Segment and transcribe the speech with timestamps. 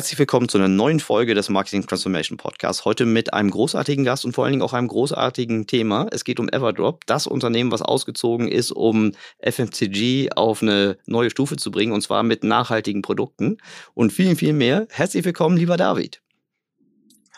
[0.00, 2.86] Herzlich willkommen zu einer neuen Folge des Marketing Transformation Podcasts.
[2.86, 6.06] Heute mit einem großartigen Gast und vor allen Dingen auch einem großartigen Thema.
[6.10, 11.56] Es geht um Everdrop, das Unternehmen, was ausgezogen ist, um FMCG auf eine neue Stufe
[11.56, 13.58] zu bringen und zwar mit nachhaltigen Produkten
[13.92, 14.86] und vielen, viel mehr.
[14.88, 16.22] Herzlich willkommen, lieber David.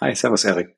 [0.01, 0.76] Hi, servus, Erik.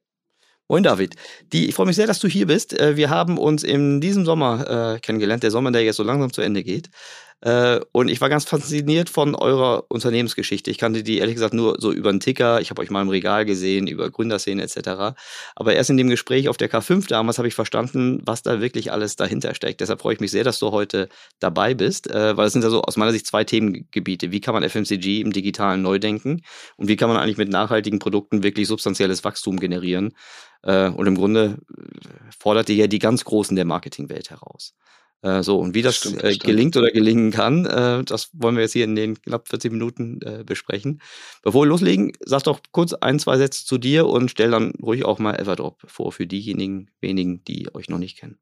[0.67, 1.17] Moin David.
[1.53, 2.73] Die, ich freue mich sehr, dass du hier bist.
[2.81, 6.33] Äh, wir haben uns in diesem Sommer äh, kennengelernt, der Sommer, der jetzt so langsam
[6.33, 6.89] zu Ende geht.
[7.45, 10.71] Äh, und ich war ganz fasziniert von eurer Unternehmensgeschichte.
[10.71, 12.63] Ich kannte die ehrlich gesagt nur so über einen Ticker.
[12.63, 15.15] Ich habe euch mal im Regal gesehen, über Gründerszene etc.
[15.55, 18.93] Aber erst in dem Gespräch auf der K5 damals habe ich verstanden, was da wirklich
[18.93, 19.83] alles dahinter steckt.
[19.83, 22.71] Deshalb freue ich mich sehr, dass du heute dabei bist, äh, weil es sind ja
[22.71, 24.33] so aus meiner Sicht zwei Themengebiete.
[24.33, 26.41] Wie kann man FMCG im digitalen neu denken
[26.79, 30.15] und wie kann man eigentlich mit nachhaltigen Produkten wirklich substanzielles Wachstum generieren?
[30.63, 31.59] Äh, und im Grunde
[32.39, 34.75] fordert ihr ja die ganz Großen der Marketingwelt heraus.
[35.25, 38.63] Äh, so, und wie das stimmt, äh, gelingt oder gelingen kann, äh, das wollen wir
[38.63, 41.01] jetzt hier in den knapp 40 Minuten äh, besprechen.
[41.43, 45.07] Bevor wir loslegen, sag doch kurz ein, zwei Sätze zu dir und stell dann ruhig
[45.07, 48.39] auch mal Everdrop vor für diejenigen wenigen, die euch noch nicht kennen.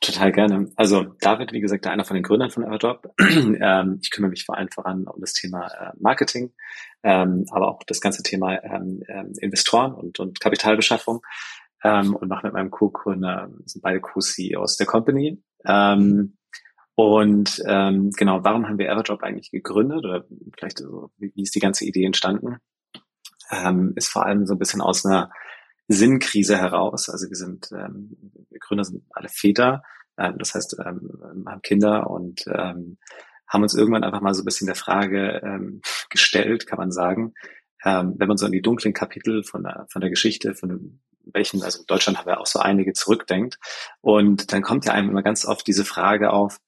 [0.00, 0.70] Total gerne.
[0.76, 3.12] Also David, wie gesagt, einer von den Gründern von Everdrop.
[3.20, 6.52] ähm, ich kümmere mich vor allem voran um das Thema äh, Marketing,
[7.02, 11.22] ähm, aber auch das ganze Thema ähm, ähm Investoren und, und Kapitalbeschaffung
[11.82, 15.42] ähm, und mache mit meinem Co-Gründer, sind beide Co-CEOs der Company.
[15.64, 16.36] Ähm,
[16.94, 20.24] und ähm, genau, warum haben wir Everdrop eigentlich gegründet oder
[20.56, 22.58] vielleicht so, wie, wie ist die ganze Idee entstanden?
[23.50, 25.30] Ähm, ist vor allem so ein bisschen aus einer
[25.88, 27.08] Sinnkrise heraus.
[27.08, 28.16] Also wir sind, ähm,
[28.50, 29.82] wir Gründer sind alle Väter,
[30.18, 32.98] ähm, das heißt, ähm, haben Kinder und ähm,
[33.48, 35.80] haben uns irgendwann einfach mal so ein bisschen der Frage ähm,
[36.10, 37.34] gestellt, kann man sagen,
[37.84, 41.00] ähm, wenn man so an die dunklen Kapitel von der, von der Geschichte, von dem
[41.24, 43.58] welchen, also in Deutschland haben wir auch so einige zurückdenkt.
[44.00, 46.58] Und dann kommt ja einem immer ganz oft diese Frage auf,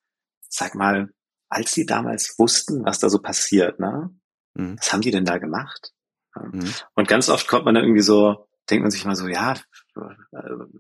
[0.48, 1.12] sag mal,
[1.48, 4.10] als die damals wussten, was da so passiert, ne?
[4.54, 4.76] Mhm.
[4.78, 5.92] Was haben die denn da gemacht?
[6.34, 6.72] Mhm.
[6.94, 9.54] Und ganz oft kommt man dann irgendwie so, denkt man sich mal so, ja,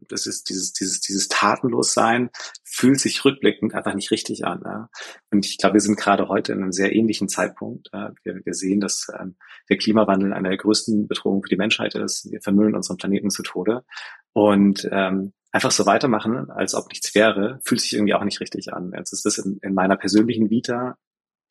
[0.08, 2.30] das ist dieses, dieses, dieses Tatenlossein
[2.64, 4.62] fühlt sich rückblickend einfach nicht richtig an.
[4.64, 4.88] Ja?
[5.30, 7.90] Und ich glaube, wir sind gerade heute in einem sehr ähnlichen Zeitpunkt.
[7.92, 8.12] Ja?
[8.24, 9.36] Wir, wir sehen, dass ähm,
[9.68, 12.30] der Klimawandel eine der größten Bedrohungen für die Menschheit ist.
[12.30, 13.84] Wir vermüllen unseren Planeten zu Tode.
[14.32, 18.72] Und ähm, einfach so weitermachen, als ob nichts wäre, fühlt sich irgendwie auch nicht richtig
[18.72, 18.92] an.
[18.96, 20.96] Jetzt ist das in, in meiner persönlichen Vita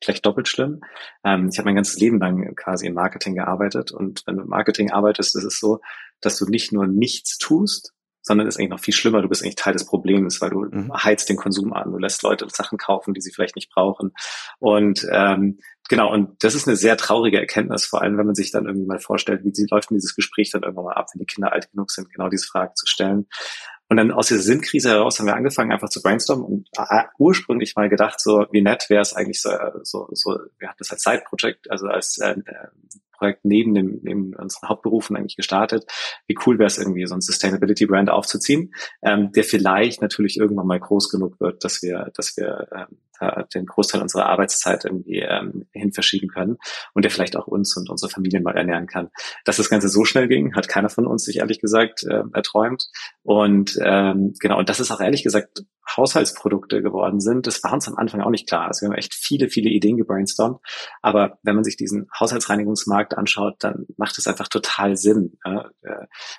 [0.02, 0.80] vielleicht doppelt schlimm.
[1.24, 4.48] Ähm, ich habe mein ganzes Leben lang quasi im Marketing gearbeitet und wenn du im
[4.48, 5.80] Marketing arbeitest, ist es so,
[6.22, 9.20] dass du nicht nur nichts tust, sondern ist eigentlich noch viel schlimmer.
[9.20, 10.92] Du bist eigentlich Teil des Problems, weil du mhm.
[10.94, 11.90] heizt den Konsum an.
[11.90, 14.12] Du lässt Leute Sachen kaufen, die sie vielleicht nicht brauchen.
[14.60, 18.52] Und ähm, genau, und das ist eine sehr traurige Erkenntnis, vor allem wenn man sich
[18.52, 21.18] dann irgendwie mal vorstellt, wie sie läuft denn dieses Gespräch dann irgendwann mal ab, wenn
[21.18, 23.26] die Kinder alt genug sind, genau diese Frage zu stellen.
[23.92, 27.76] Und dann aus dieser Sinnkrise heraus haben wir angefangen, einfach zu brainstormen und äh, ursprünglich
[27.76, 29.50] mal gedacht, so wie nett wäre es eigentlich so,
[29.82, 32.36] so, so, wir hatten das als Side-Project, also als äh,
[33.12, 35.84] Projekt neben dem neben unseren Hauptberufen eigentlich gestartet.
[36.26, 38.72] Wie cool wäre es irgendwie, so ein Sustainability Brand aufzuziehen,
[39.02, 42.96] ähm, der vielleicht natürlich irgendwann mal groß genug wird, dass wir, dass wir ähm,
[43.54, 46.56] den Großteil unserer Arbeitszeit irgendwie ähm, hin verschieben können
[46.94, 49.10] und der vielleicht auch uns und unsere Familien mal ernähren kann.
[49.44, 52.88] Dass das Ganze so schnell ging, hat keiner von uns sich ehrlich gesagt äh, erträumt.
[53.22, 55.64] Und ähm, genau, und das ist auch ehrlich gesagt
[55.96, 58.68] Haushaltsprodukte geworden sind, das war uns am Anfang auch nicht klar.
[58.68, 60.60] Also wir haben echt viele, viele Ideen gebrainstormt.
[61.02, 65.38] Aber wenn man sich diesen Haushaltsreinigungsmarkt anschaut, dann macht es einfach total Sinn.
[65.44, 65.64] Äh,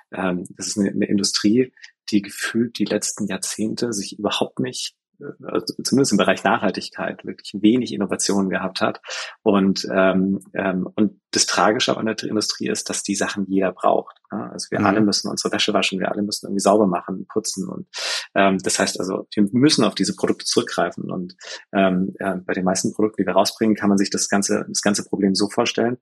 [0.10, 1.74] das ist eine, eine Industrie,
[2.10, 4.96] die gefühlt die letzten Jahrzehnte sich überhaupt nicht
[5.44, 9.01] also zumindest im Bereich Nachhaltigkeit wirklich wenig Innovationen gehabt hat.
[9.41, 14.17] Und, ähm, ähm, und das Tragische an der Industrie ist, dass die Sachen jeder braucht.
[14.31, 14.50] Ne?
[14.51, 14.85] Also wir mhm.
[14.85, 17.67] alle müssen unsere Wäsche waschen, wir alle müssen irgendwie sauber machen, putzen.
[17.67, 17.87] Und
[18.35, 21.11] ähm, das heißt also, wir müssen auf diese Produkte zurückgreifen.
[21.11, 21.35] Und
[21.73, 24.81] ähm, äh, bei den meisten Produkten, die wir rausbringen, kann man sich das ganze, das
[24.81, 25.97] ganze Problem so vorstellen,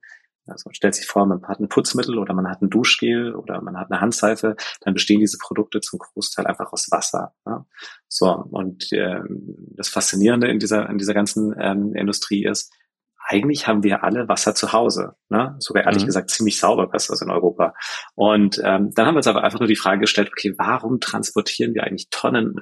[0.48, 3.62] also man stellt sich vor, man hat ein Putzmittel oder man hat ein Duschgel oder
[3.62, 7.34] man hat eine Handseife, dann bestehen diese Produkte zum Großteil einfach aus Wasser.
[7.46, 7.66] Ja?
[8.08, 9.20] So, und äh,
[9.76, 12.74] das Faszinierende in dieser, in dieser ganzen ähm, Industrie ist,
[13.28, 15.16] eigentlich haben wir alle Wasser zu Hause.
[15.30, 15.56] Ne?
[15.60, 16.08] Sogar ehrlich mhm.
[16.08, 17.74] gesagt ziemlich sauber besser als in Europa.
[18.16, 21.74] Und ähm, dann haben wir uns aber einfach nur die Frage gestellt, okay, warum transportieren
[21.74, 22.56] wir eigentlich Tonnen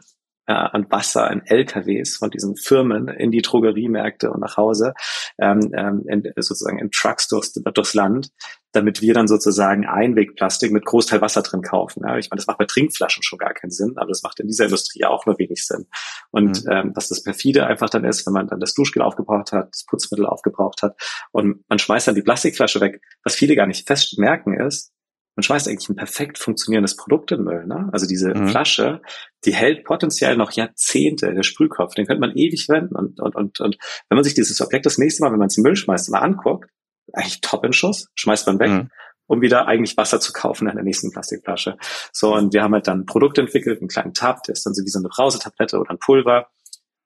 [0.50, 4.96] äh, an Wasser in LKWs von diesen Firmen in die Drogeriemärkte und nach Hause,
[5.38, 8.32] ähm, ähm, in, sozusagen in Trucks durchs, durchs Land,
[8.72, 12.02] damit wir dann sozusagen Einwegplastik mit Großteil Wasser drin kaufen.
[12.04, 14.48] Ja, ich meine, das macht bei Trinkflaschen schon gar keinen Sinn, aber das macht in
[14.48, 15.86] dieser Industrie auch nur wenig Sinn.
[16.32, 16.72] Und mhm.
[16.72, 19.86] ähm, was das perfide einfach dann ist, wenn man dann das Duschgel aufgebraucht hat, das
[19.86, 21.00] Putzmittel aufgebraucht hat
[21.32, 24.94] und man schmeißt dann die Plastikflasche weg, was viele gar nicht fest merken ist,
[25.36, 27.66] man schmeißt eigentlich ein perfekt funktionierendes Produkt in Müll.
[27.66, 27.90] Ne?
[27.92, 28.50] Also diese mhm.
[28.50, 29.02] Flasche,
[29.46, 32.96] die hält potenziell noch Jahrzehnte, der Sprühkopf, den könnte man ewig wenden.
[32.96, 33.78] Und, und, und, und
[34.10, 36.20] wenn man sich dieses Objekt das nächste Mal, wenn man es in Müll schmeißt, mal
[36.20, 36.70] anguckt,
[37.14, 38.70] eigentlich top in Schuss, schmeißt man weg.
[38.70, 38.90] Mhm
[39.30, 41.78] um wieder eigentlich Wasser zu kaufen in der nächsten Plastikflasche.
[42.12, 44.74] So, und wir haben halt dann ein Produkt entwickelt, einen kleinen Tab, der ist dann
[44.74, 46.48] so wie so eine Brausetablette oder ein Pulver.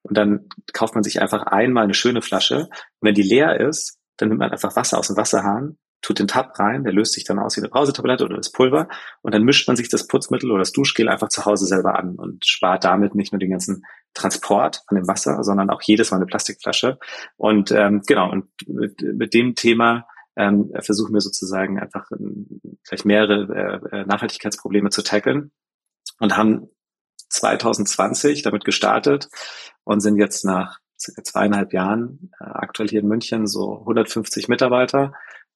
[0.04, 2.70] Und dann kauft man sich einfach einmal eine schöne Flasche.
[2.70, 6.28] Und wenn die leer ist, dann nimmt man einfach Wasser aus dem Wasserhahn tut den
[6.28, 8.88] Tab rein, der löst sich dann aus wie eine Brausetablette oder das Pulver
[9.22, 12.16] und dann mischt man sich das Putzmittel oder das Duschgel einfach zu Hause selber an
[12.16, 16.18] und spart damit nicht nur den ganzen Transport von dem Wasser, sondern auch jedes Mal
[16.18, 17.00] eine Plastikflasche.
[17.38, 20.06] Und ähm, genau, und mit, mit dem Thema
[20.36, 25.52] ähm, versuchen wir sozusagen einfach ähm, vielleicht mehrere äh, äh Nachhaltigkeitsprobleme zu tackeln
[26.20, 26.70] und haben
[27.30, 29.30] 2020 damit gestartet
[29.84, 35.14] und sind jetzt nach circa zweieinhalb Jahren äh, aktuell hier in München so 150 Mitarbeiter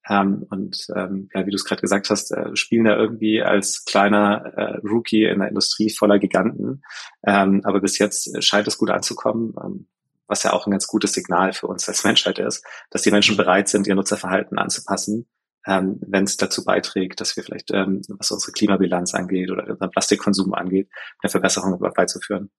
[0.10, 3.84] ähm, und ähm, ja, wie du es gerade gesagt hast, äh, spielen da irgendwie als
[3.86, 6.84] kleiner äh, Rookie in der Industrie voller Giganten.
[7.26, 9.88] Ähm, aber bis jetzt scheint es gut anzukommen, ähm,
[10.28, 13.38] was ja auch ein ganz gutes Signal für uns als Menschheit ist, dass die Menschen
[13.38, 15.28] bereit sind, ihr Nutzerverhalten anzupassen,
[15.66, 19.92] ähm, wenn es dazu beiträgt, dass wir vielleicht, ähm, was unsere Klimabilanz angeht oder unseren
[19.92, 20.90] Plastikkonsum angeht,
[21.22, 22.50] eine Verbesserung beizuführen.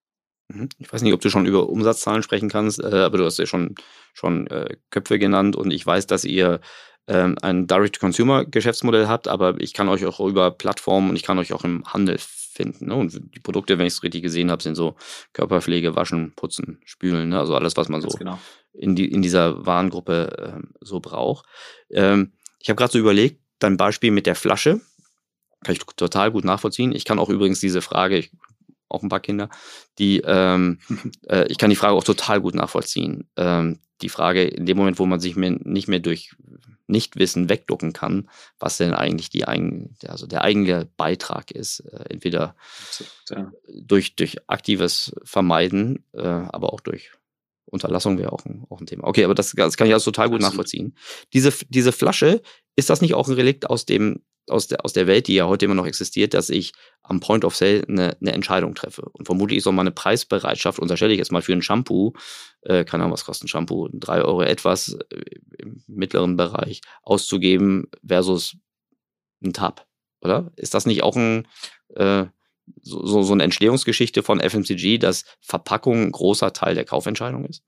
[0.49, 0.69] Mhm.
[0.79, 3.47] Ich weiß nicht, ob du schon über Umsatzzahlen sprechen kannst, äh, aber du hast ja
[3.47, 3.75] schon,
[4.15, 6.61] schon äh, Köpfe genannt und ich weiß, dass ihr
[7.14, 11.64] ein Direct-to-Consumer-Geschäftsmodell habt, aber ich kann euch auch über Plattformen und ich kann euch auch
[11.64, 12.88] im Handel finden.
[12.88, 12.94] Ne?
[12.94, 14.96] Und die Produkte, wenn ich es richtig gesehen habe, sind so
[15.32, 17.38] Körperpflege, Waschen, Putzen, Spülen, ne?
[17.38, 18.38] also alles, was man so genau.
[18.72, 21.46] in, die, in dieser Warengruppe ähm, so braucht.
[21.90, 24.81] Ähm, ich habe gerade so überlegt, dein Beispiel mit der Flasche,
[25.64, 26.94] kann ich total gut nachvollziehen.
[26.94, 28.31] Ich kann auch übrigens diese Frage, ich
[28.88, 29.49] auch ein paar Kinder,
[29.99, 30.78] die ähm,
[31.28, 33.28] äh, ich kann die Frage auch total gut nachvollziehen.
[33.37, 36.34] Ähm, die Frage, in dem Moment, wo man sich mehr, nicht mehr durch
[36.88, 41.81] Nichtwissen wegducken kann, was denn eigentlich die eigen, also der eigene Beitrag ist.
[41.81, 42.56] Äh, entweder
[43.31, 43.52] ja.
[43.69, 47.12] durch, durch aktives Vermeiden, äh, aber auch durch
[47.67, 49.06] Unterlassung wäre auch ein, auch ein Thema.
[49.06, 50.96] Okay, aber das, das kann ich also total gut nachvollziehen.
[51.32, 52.43] Diese, diese Flasche,
[52.76, 55.47] ist das nicht auch ein Relikt aus dem aus der, aus der Welt, die ja
[55.47, 56.73] heute immer noch existiert, dass ich
[57.03, 59.03] am Point of Sale eine, eine Entscheidung treffe.
[59.12, 62.12] Und vermutlich ist auch mal eine Preisbereitschaft, unterstelle ich jetzt mal für ein Shampoo,
[62.62, 65.23] äh, keine Ahnung, was kostet ein Shampoo, drei Euro etwas äh,
[65.59, 68.56] im mittleren Bereich auszugeben versus
[69.43, 69.87] ein Tab,
[70.21, 70.53] oder?
[70.56, 71.47] Ist das nicht auch ein,
[71.94, 72.27] äh,
[72.83, 77.62] so, so eine Entstehungsgeschichte von FMCG, dass Verpackung ein großer Teil der Kaufentscheidung ist?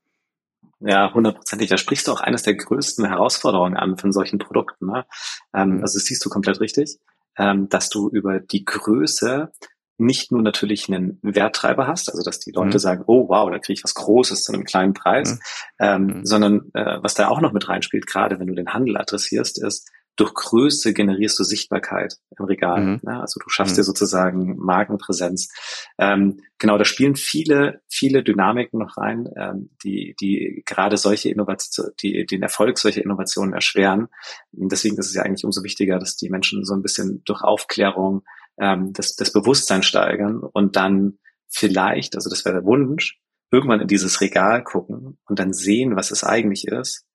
[0.83, 1.69] Ja, hundertprozentig.
[1.69, 4.87] Da sprichst du auch eines der größten Herausforderungen an von solchen Produkten.
[4.87, 5.05] Ne?
[5.53, 5.81] Ähm, mhm.
[5.81, 6.97] also das siehst du komplett richtig,
[7.37, 9.51] ähm, dass du über die Größe
[9.97, 12.79] nicht nur natürlich einen Werttreiber hast, also dass die Leute mhm.
[12.79, 15.39] sagen, oh wow, da kriege ich was Großes zu einem kleinen Preis, mhm.
[15.79, 16.25] Ähm, mhm.
[16.25, 19.91] sondern äh, was da auch noch mit reinspielt, gerade wenn du den Handel adressierst, ist,
[20.15, 22.81] durch Größe generierst du Sichtbarkeit im Regal.
[22.81, 22.99] Mhm.
[23.03, 23.21] Ne?
[23.21, 23.77] Also du schaffst mhm.
[23.77, 25.49] dir sozusagen Markenpräsenz.
[25.97, 31.93] Ähm, genau, da spielen viele, viele Dynamiken noch rein, ähm, die, die gerade solche Innovationen,
[32.01, 34.07] die den Erfolg solcher Innovationen erschweren.
[34.51, 37.41] Und deswegen ist es ja eigentlich umso wichtiger, dass die Menschen so ein bisschen durch
[37.41, 38.23] Aufklärung
[38.59, 43.19] ähm, das, das Bewusstsein steigern und dann vielleicht, also das wäre der Wunsch,
[43.51, 47.05] irgendwann in dieses Regal gucken und dann sehen, was es eigentlich ist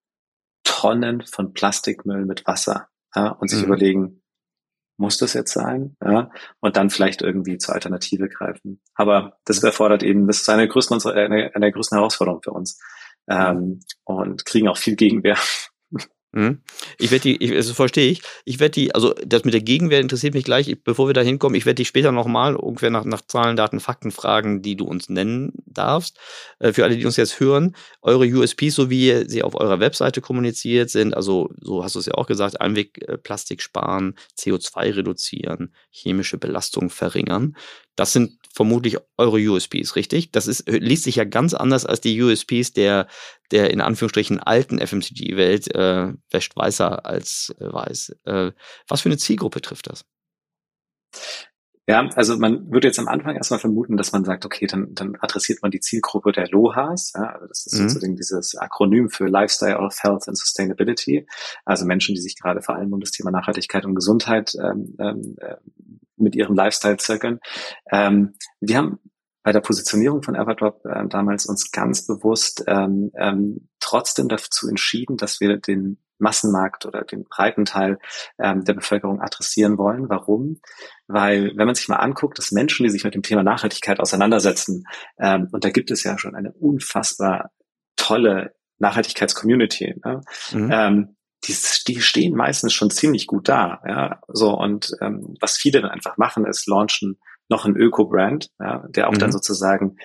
[0.66, 3.66] Tonnen von Plastikmüll mit Wasser ja, und sich mhm.
[3.66, 4.22] überlegen,
[4.98, 5.96] muss das jetzt sein?
[6.04, 6.30] Ja,
[6.60, 8.80] und dann vielleicht irgendwie zur Alternative greifen.
[8.94, 12.80] Aber das erfordert eben, das ist eine, größten, eine, eine der größten Herausforderungen für uns.
[13.28, 15.75] Ähm, und kriegen auch viel Gegenwehr Mhm.
[16.98, 18.22] Ich werde die, ich, das verstehe ich.
[18.44, 21.56] Ich werde die, also das mit der Gegenwehr interessiert mich gleich, bevor wir da hinkommen.
[21.56, 25.08] Ich werde dich später nochmal irgendwer nach, nach Zahlen, Daten, Fakten fragen, die du uns
[25.08, 26.18] nennen darfst.
[26.58, 30.20] Äh, für alle, die uns jetzt hören, eure USPs, so wie sie auf eurer Webseite
[30.20, 36.36] kommuniziert sind, also so hast du es ja auch gesagt, Einwegplastik sparen, CO2 reduzieren, chemische
[36.36, 37.56] Belastung verringern.
[37.96, 40.32] Das sind vermutlich eure USPs, richtig?
[40.32, 43.06] Das ist, liest sich ja ganz anders als die USPs der,
[43.50, 48.16] der in Anführungsstrichen alten FMCG-Welt, äh, wäscht weißer als äh, weiß.
[48.24, 48.52] Äh,
[48.88, 50.04] was für eine Zielgruppe trifft das?
[51.88, 55.16] Ja, also man würde jetzt am Anfang erstmal vermuten, dass man sagt, okay, dann, dann
[55.20, 57.12] adressiert man die Zielgruppe der LOHAs.
[57.14, 57.88] Ja, also das ist mhm.
[57.88, 61.28] sozusagen dieses Akronym für Lifestyle of Health and Sustainability.
[61.64, 65.36] Also Menschen, die sich gerade vor allem um das Thema Nachhaltigkeit und Gesundheit ähm, ähm,
[65.38, 65.56] äh,
[66.16, 67.40] mit ihrem Lifestyle zirkeln.
[67.90, 68.98] Ähm, wir haben
[69.42, 75.16] bei der Positionierung von Everdrop äh, damals uns ganz bewusst ähm, ähm, trotzdem dazu entschieden,
[75.16, 77.98] dass wir den Massenmarkt oder den breiten Teil
[78.38, 80.08] ähm, der Bevölkerung adressieren wollen.
[80.08, 80.60] Warum?
[81.06, 84.84] Weil, wenn man sich mal anguckt, dass Menschen, die sich mit dem Thema Nachhaltigkeit auseinandersetzen,
[85.18, 87.50] ähm, und da gibt es ja schon eine unfassbar
[87.96, 90.22] tolle Nachhaltigkeitscommunity, ne?
[90.52, 90.70] Mhm.
[90.72, 93.80] Ähm, die, die stehen meistens schon ziemlich gut da.
[93.86, 94.20] Ja?
[94.28, 99.08] So, und ähm, was viele dann einfach machen, ist launchen noch einen Öko-Brand, ja, der
[99.08, 99.18] auch mhm.
[99.18, 99.98] dann sozusagen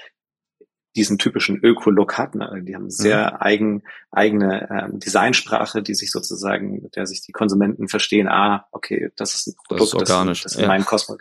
[0.96, 2.36] diesen typischen Öko-Look hat.
[2.36, 2.64] Ne?
[2.68, 3.38] Die haben sehr mhm.
[3.40, 9.10] eigen, eigene ähm, Designsprache, die sich sozusagen, mit der sich die Konsumenten verstehen, ah, okay,
[9.16, 10.44] das ist ein Produkt, das ist, organisch.
[10.44, 11.18] das, das ist mein Kosmos.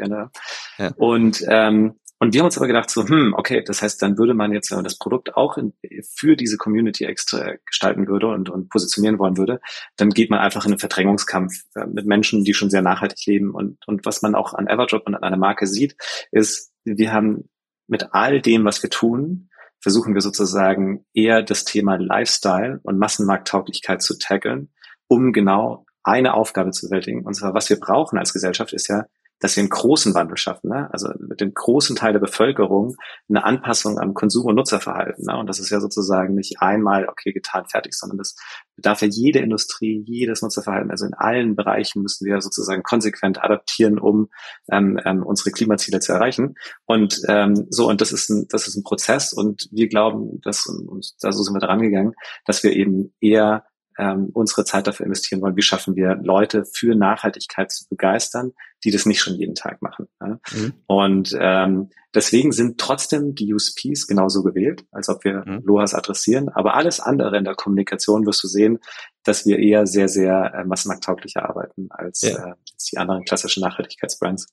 [0.79, 0.91] Ja.
[0.97, 4.35] Und ähm, und wir haben uns aber gedacht, so, hm, okay, das heißt, dann würde
[4.35, 5.73] man jetzt, wenn man das Produkt auch in,
[6.15, 9.59] für diese Community extra gestalten würde und, und positionieren wollen würde,
[9.97, 13.53] dann geht man einfach in einen Verdrängungskampf äh, mit Menschen, die schon sehr nachhaltig leben.
[13.53, 15.97] Und, und was man auch an Everdrop und an einer Marke sieht,
[16.31, 17.49] ist, wir haben
[17.87, 19.49] mit all dem, was wir tun,
[19.81, 24.69] versuchen wir sozusagen eher das Thema Lifestyle und Massenmarkttauglichkeit zu tackeln,
[25.09, 27.25] um genau eine Aufgabe zu bewältigen.
[27.25, 29.07] Und zwar, was wir brauchen als Gesellschaft, ist ja
[29.41, 30.89] dass wir einen großen Wandel schaffen, ne?
[30.93, 32.97] also mit dem großen Teil der Bevölkerung
[33.29, 35.25] eine Anpassung am Konsum- und Nutzerverhalten.
[35.27, 35.37] Ne?
[35.37, 38.37] Und das ist ja sozusagen nicht einmal, okay, getan, fertig, sondern das
[38.77, 40.91] bedarf ja jede Industrie, jedes Nutzerverhalten.
[40.91, 44.29] Also in allen Bereichen müssen wir sozusagen konsequent adaptieren, um
[44.71, 46.55] ähm, ähm, unsere Klimaziele zu erreichen.
[46.85, 50.67] Und ähm, so, und das ist ein, das ist ein Prozess und wir glauben, dass,
[50.67, 52.13] und da so sind wir dran gegangen,
[52.45, 53.65] dass wir eben eher
[54.01, 58.53] ähm, unsere Zeit dafür investieren wollen, wie schaffen wir Leute für Nachhaltigkeit zu begeistern,
[58.83, 60.09] die das nicht schon jeden Tag machen.
[60.21, 60.41] Ja?
[60.53, 60.73] Mhm.
[60.87, 65.63] Und ähm, deswegen sind trotzdem die USPs genauso gewählt, als ob wir mhm.
[65.65, 66.49] LOAS adressieren.
[66.49, 68.79] Aber alles andere in der Kommunikation wirst du sehen,
[69.23, 72.31] dass wir eher sehr, sehr äh, massenmarkttauglicher arbeiten als, ja.
[72.31, 74.47] äh, als die anderen klassischen Nachhaltigkeitsbrands.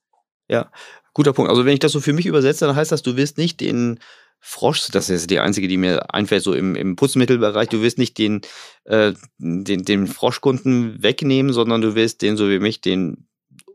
[0.49, 0.71] Ja,
[1.13, 1.49] guter Punkt.
[1.49, 3.99] Also wenn ich das so für mich übersetze, dann heißt das, du wirst nicht den
[4.39, 8.17] Frosch, das ist die einzige, die mir einfällt, so im, im Putzmittelbereich, du wirst nicht
[8.17, 8.41] den,
[8.85, 13.27] äh, den, den Froschkunden wegnehmen, sondern du wirst den, so wie mich, den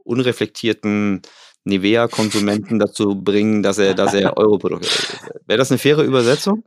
[0.04, 1.22] unreflektierten
[1.64, 4.88] Nivea-Konsumenten dazu bringen, dass er, dass er Europrodukte.
[5.46, 6.64] Wäre das eine faire Übersetzung?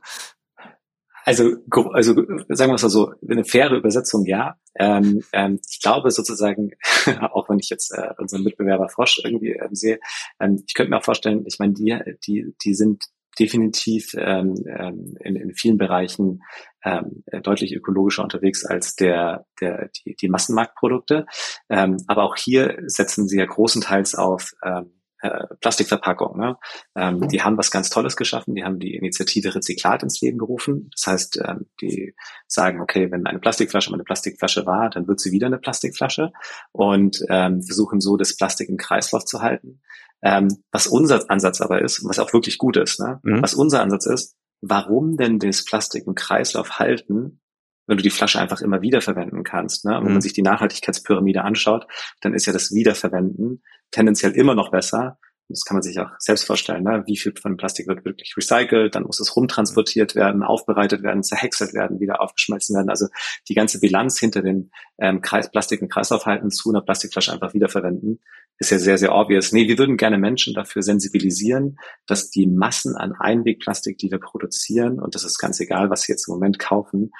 [1.24, 1.56] Also,
[1.92, 2.14] also
[2.48, 4.54] sagen wir es mal so, eine faire Übersetzung, ja.
[4.76, 6.70] Ähm, ähm, ich glaube sozusagen,
[7.32, 9.98] auch wenn ich jetzt äh, unseren Mitbewerber Frosch irgendwie ähm, sehe,
[10.38, 13.06] ähm, ich könnte mir auch vorstellen, ich meine, die, die, die sind
[13.38, 16.42] definitiv ähm, ähm, in, in vielen Bereichen
[16.84, 21.26] ähm, deutlich ökologischer unterwegs als der, der, die, die Massenmarktprodukte.
[21.68, 26.38] Ähm, aber auch hier setzen sie ja großenteils auf ähm, äh, Plastikverpackung.
[26.38, 26.56] Ne?
[26.94, 27.28] Ähm, mhm.
[27.28, 28.54] Die haben was ganz Tolles geschaffen.
[28.54, 30.90] Die haben die Initiative Rezyklat ins Leben gerufen.
[30.92, 32.14] Das heißt, ähm, die
[32.46, 36.32] sagen, okay, wenn eine Plastikflasche mal eine Plastikflasche war, dann wird sie wieder eine Plastikflasche
[36.72, 39.80] und ähm, versuchen so das Plastik im Kreislauf zu halten.
[40.22, 43.20] Ähm, was unser Ansatz aber ist, was auch wirklich gut ist, ne?
[43.22, 43.42] Mhm.
[43.42, 47.40] was unser Ansatz ist, warum denn das Plastik im Kreislauf halten,
[47.86, 49.84] wenn du die Flasche einfach immer wieder verwenden kannst.
[49.84, 49.92] Ne?
[49.92, 50.20] Wenn man mhm.
[50.20, 51.86] sich die Nachhaltigkeitspyramide anschaut,
[52.20, 55.18] dann ist ja das Wiederverwenden tendenziell immer noch besser.
[55.48, 56.82] Das kann man sich auch selbst vorstellen.
[56.82, 57.04] Ne?
[57.06, 58.96] Wie viel von Plastik wird wirklich recycelt?
[58.96, 62.90] Dann muss es rumtransportiert werden, aufbereitet werden, zerhäckselt werden, wieder aufgeschmelzen werden.
[62.90, 63.06] Also
[63.48, 68.20] die ganze Bilanz hinter den ähm, Kreis, Plastik- und Kreislaufhalten zu einer Plastikflasche einfach wiederverwenden
[68.58, 69.52] ist ja sehr, sehr obvious.
[69.52, 74.98] Nee, wir würden gerne Menschen dafür sensibilisieren, dass die Massen an Einwegplastik, die wir produzieren,
[74.98, 77.10] und das ist ganz egal, was sie jetzt im Moment kaufen,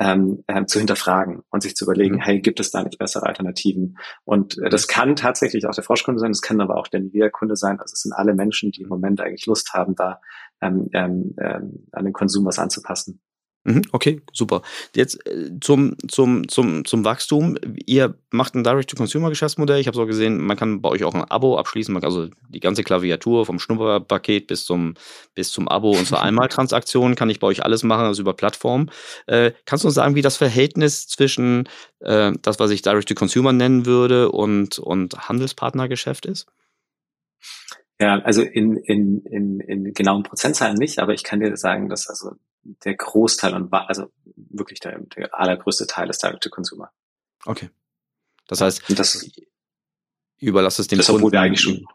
[0.00, 2.20] ähm, ähm, zu hinterfragen und sich zu überlegen, mhm.
[2.20, 3.98] hey, gibt es da nicht bessere Alternativen?
[4.24, 7.56] Und äh, das kann tatsächlich auch der Froschkunde sein, das kann aber auch der Nivea-Kunde
[7.56, 7.80] sein.
[7.80, 10.20] Also es sind alle Menschen, die im Moment eigentlich Lust haben, da
[10.60, 13.20] ähm, ähm, ähm an den Konsum was anzupassen.
[13.66, 14.60] Mhm, okay, super.
[14.94, 17.56] Jetzt äh, zum, zum, zum, zum Wachstum.
[17.86, 19.80] Ihr macht ein Direct-to-Consumer-Geschäftsmodell.
[19.80, 22.84] Ich habe so gesehen, man kann bei euch auch ein Abo abschließen, also die ganze
[22.84, 24.94] Klaviatur vom Schnupperpaket bis zum,
[25.34, 28.90] bis zum Abo und zur Einmaltransaktion kann ich bei euch alles machen, also über Plattform.
[29.26, 31.66] Äh, kannst du uns sagen, wie das Verhältnis zwischen
[32.00, 36.46] äh, das, was ich Direct-to-Consumer nennen würde, und, und Handelspartnergeschäft ist?
[37.98, 42.08] Ja, also in, in, in, in genauen Prozentzahlen nicht, aber ich kann dir sagen, dass
[42.08, 42.32] also
[42.84, 46.90] der Großteil und also wirklich der, der allergrößte Teil ist Direct to Consumer.
[47.44, 47.70] Okay.
[48.48, 49.26] Das heißt, und das,
[50.38, 51.32] überlass es dem das, Kunden.
[51.32, 51.86] wir eigentlich schon,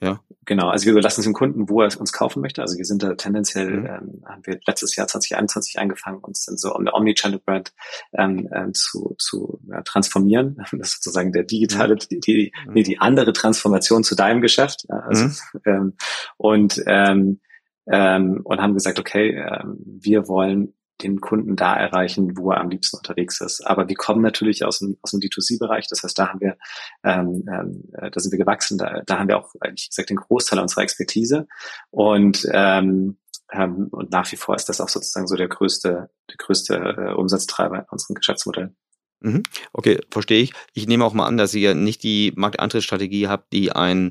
[0.00, 0.20] ja.
[0.44, 2.60] Genau, also wir überlassen es dem Kunden, wo er uns kaufen möchte.
[2.62, 3.86] Also wir sind da tendenziell, mhm.
[3.86, 7.72] ähm, haben wir letztes Jahr 2021 angefangen, uns dann so um eine Omnichannel-Brand
[8.12, 10.56] ähm, ähm, zu, zu ja, transformieren.
[10.76, 11.98] Das ist sozusagen der digitale, mhm.
[12.10, 14.86] die, die, nee, die andere Transformation zu deinem Geschäft.
[14.88, 15.60] Also, mhm.
[15.64, 15.92] ähm,
[16.36, 17.40] und ähm,
[17.90, 22.70] ähm, und haben gesagt, okay, ähm, wir wollen den Kunden da erreichen, wo er am
[22.70, 23.66] liebsten unterwegs ist.
[23.66, 25.88] Aber wir kommen natürlich aus dem, aus dem D2C-Bereich.
[25.88, 26.56] Das heißt, da haben wir,
[27.04, 28.78] ähm, ähm, äh, da sind wir gewachsen.
[28.78, 31.46] Da, da haben wir auch, eigentlich gesagt, den Großteil unserer Expertise.
[31.90, 33.18] Und ähm,
[33.52, 37.14] ähm, und nach wie vor ist das auch sozusagen so der größte, der größte äh,
[37.14, 38.74] Umsatztreiber in unserem Geschäftsmodell.
[39.20, 39.44] Mhm.
[39.72, 40.52] Okay, verstehe ich.
[40.74, 44.10] Ich nehme auch mal an, dass ihr nicht die Marktantrittsstrategie habt, die ein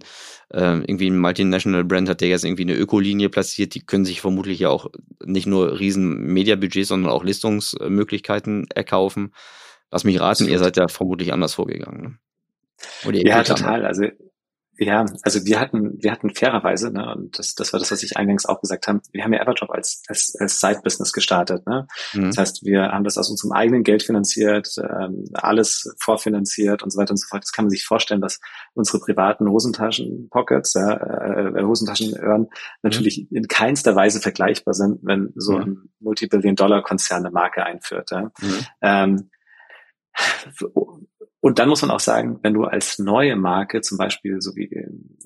[0.50, 3.76] äh, irgendwie ein Multinational Brand hat, der jetzt irgendwie eine Ökolinie platziert.
[3.76, 4.88] Die können sich vermutlich ja auch
[5.24, 9.34] nicht nur riesen Media-Budgets, sondern auch Listungsmöglichkeiten erkaufen.
[9.92, 12.02] Lass mich raten, ihr seid ja vermutlich anders vorgegangen.
[12.02, 13.20] Ne?
[13.24, 13.86] ja, total.
[13.86, 14.06] Also
[14.78, 18.18] ja, also wir hatten, wir hatten fairerweise, ne, und das, das war das, was ich
[18.18, 21.66] eingangs auch gesagt habe, wir haben ja Everdrop als, als, als Side-Business gestartet.
[21.66, 21.88] Ne?
[22.14, 22.26] Mhm.
[22.26, 27.00] Das heißt, wir haben das aus unserem eigenen Geld finanziert, ähm, alles vorfinanziert und so
[27.00, 27.44] weiter und so fort.
[27.44, 28.40] Das kann man sich vorstellen, dass
[28.74, 32.50] unsere privaten Hosentaschen-Pockets, ja, äh, Hosentaschenöhren
[32.82, 33.38] natürlich mhm.
[33.38, 35.62] in keinster Weise vergleichbar sind, wenn so mhm.
[35.62, 38.12] ein Multibillion-Dollar-Konzern eine Marke einführt.
[38.12, 38.32] Ja?
[38.42, 38.66] Mhm.
[38.82, 39.30] Ähm,
[41.46, 44.68] und dann muss man auch sagen, wenn du als neue Marke zum Beispiel so wie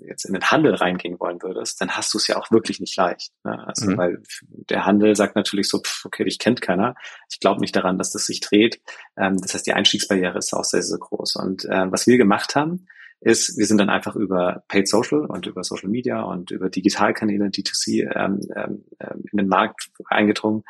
[0.05, 2.97] jetzt in den Handel reingehen wollen würdest, dann hast du es ja auch wirklich nicht
[2.97, 3.31] leicht.
[3.45, 3.65] Ne?
[3.65, 3.97] Also mhm.
[3.97, 6.95] weil der Handel sagt natürlich so, pff, okay, dich kennt keiner.
[7.31, 8.81] Ich glaube nicht daran, dass das sich dreht.
[9.15, 11.37] Ähm, das heißt, die Einstiegsbarriere ist auch sehr, sehr groß.
[11.37, 12.87] Und äh, was wir gemacht haben,
[13.21, 17.47] ist, wir sind dann einfach über Paid Social und über Social Media und über Digitalkanäle
[17.47, 20.63] D2C ähm, ähm, ähm, in den Markt eingedrungen.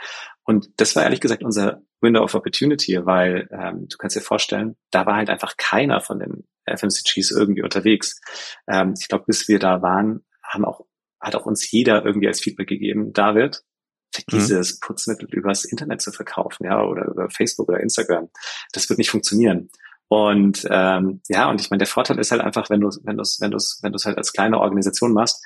[0.44, 4.78] Und das war ehrlich gesagt unser Window of Opportunity, weil ähm, du kannst dir vorstellen,
[4.90, 8.20] da war halt einfach keiner von den FMCGs irgendwie unterwegs.
[8.68, 10.86] Ähm, ich glaube, bis wir da waren, haben auch,
[11.20, 13.64] hat auch uns jeder irgendwie als Feedback gegeben, David,
[14.12, 14.58] vergiss mhm.
[14.58, 18.30] es, Putzmittel übers Internet zu verkaufen, ja, oder über Facebook oder Instagram.
[18.72, 19.70] Das wird nicht funktionieren.
[20.10, 23.24] Und ähm, ja, und ich meine, der Vorteil ist halt einfach, wenn du wenn du
[23.40, 25.46] wenn du wenn du es halt als kleine Organisation machst,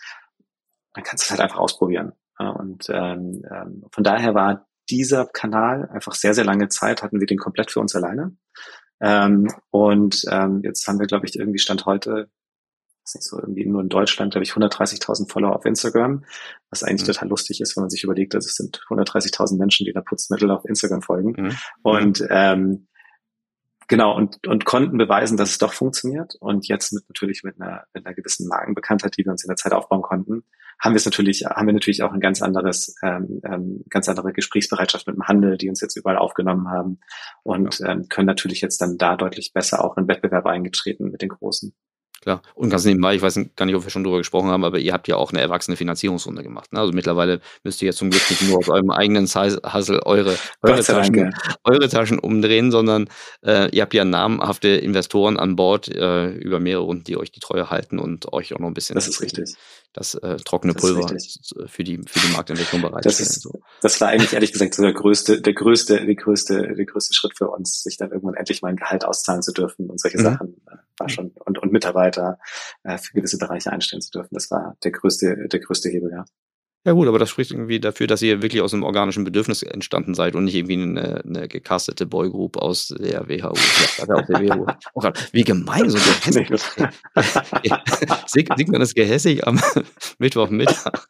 [0.94, 2.14] dann kannst du es halt einfach ausprobieren.
[2.40, 7.28] Und ähm, ähm, von daher war dieser Kanal einfach sehr, sehr lange Zeit, hatten wir
[7.28, 8.36] den komplett für uns alleine.
[9.02, 12.30] Ähm, und ähm, jetzt haben wir, glaube ich, irgendwie Stand heute,
[13.06, 16.24] ist nicht so irgendwie nur in Deutschland, glaube ich, 130.000 Follower auf Instagram,
[16.70, 17.14] was eigentlich mhm.
[17.14, 20.50] total lustig ist, wenn man sich überlegt, dass es sind 130.000 Menschen, die da Putzmittel
[20.52, 21.34] auf Instagram folgen.
[21.38, 21.58] Mhm.
[21.82, 22.88] Und ähm,
[23.88, 26.36] Genau, und, und konnten beweisen, dass es doch funktioniert.
[26.40, 29.58] Und jetzt mit natürlich mit einer, mit einer gewissen Markenbekanntheit, die wir uns in der
[29.58, 30.44] Zeit aufbauen konnten,
[30.80, 34.34] haben wir es natürlich, haben wir natürlich auch ein ganz anderes, ähm, ähm, ganz andere
[34.34, 37.00] Gesprächsbereitschaft mit dem Handel, die uns jetzt überall aufgenommen haben
[37.44, 41.30] und ähm, können natürlich jetzt dann da deutlich besser auch in Wettbewerb eingetreten mit den
[41.30, 41.74] Großen.
[42.24, 42.42] Klar.
[42.56, 44.94] Und ganz nebenbei, ich weiß gar nicht, ob wir schon drüber gesprochen haben, aber ihr
[44.94, 46.72] habt ja auch eine erwachsene Finanzierungsrunde gemacht.
[46.72, 46.80] Ne?
[46.80, 50.82] Also mittlerweile müsst ihr jetzt zum Glück nicht nur aus eurem eigenen Hustle eure, eure,
[50.82, 53.10] Taschen, eure Taschen umdrehen, sondern
[53.46, 57.42] äh, ihr habt ja namhafte Investoren an Bord äh, über mehrere Runden, die euch die
[57.42, 58.96] Treue halten und euch auch noch ein bisschen.
[58.96, 59.58] Das ist richtig
[59.94, 61.08] das äh, trockene das Pulver
[61.68, 63.04] für die für die Marktentwicklung bereitstellen.
[63.04, 63.62] Das, ist, so.
[63.82, 67.38] das war eigentlich ehrlich gesagt so der größte, der größte, der größte, der größte Schritt
[67.38, 70.24] für uns, sich dann irgendwann endlich mal ein Gehalt auszahlen zu dürfen und solche mhm.
[70.24, 72.40] Sachen äh, war schon und und Mitarbeiter
[72.84, 74.34] äh, für gewisse Bereiche einstellen zu dürfen.
[74.34, 76.26] Das war der größte, der größte Hebel, ja.
[76.86, 80.16] Ja gut, aber das spricht irgendwie dafür, dass ihr wirklich aus einem organischen Bedürfnis entstanden
[80.16, 83.52] seid und nicht irgendwie eine, eine gecastete Boygroup aus der WHO.
[83.52, 83.96] aus
[84.28, 84.68] der WHO.
[84.94, 86.50] Oh Gott, wie gemein, so gehässig.
[88.58, 89.62] Sigmund ist gehässig am
[90.18, 91.08] Mittwochmittag.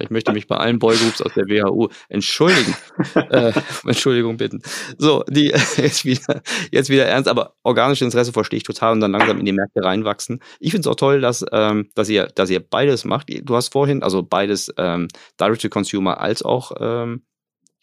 [0.00, 2.76] Ich möchte mich bei allen Boygroups aus der WHO entschuldigen.
[3.14, 3.52] äh,
[3.84, 4.62] Entschuldigung bitten.
[4.98, 5.46] So, die
[5.78, 9.46] jetzt wieder, jetzt wieder ernst, aber organisches Interesse verstehe ich total und dann langsam in
[9.46, 10.40] die Märkte reinwachsen.
[10.60, 13.26] Ich finde es auch toll, dass, ähm, dass, ihr, dass ihr beides macht.
[13.42, 15.08] Du hast vorhin, also beides äh, ähm,
[15.40, 17.24] Direct-to-Consumer als auch ähm,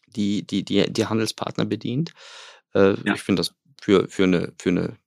[0.07, 2.13] die, die, die, die Handelspartner bedient.
[2.73, 3.13] Äh, ja.
[3.15, 4.97] Ich finde das für, für eine, für eine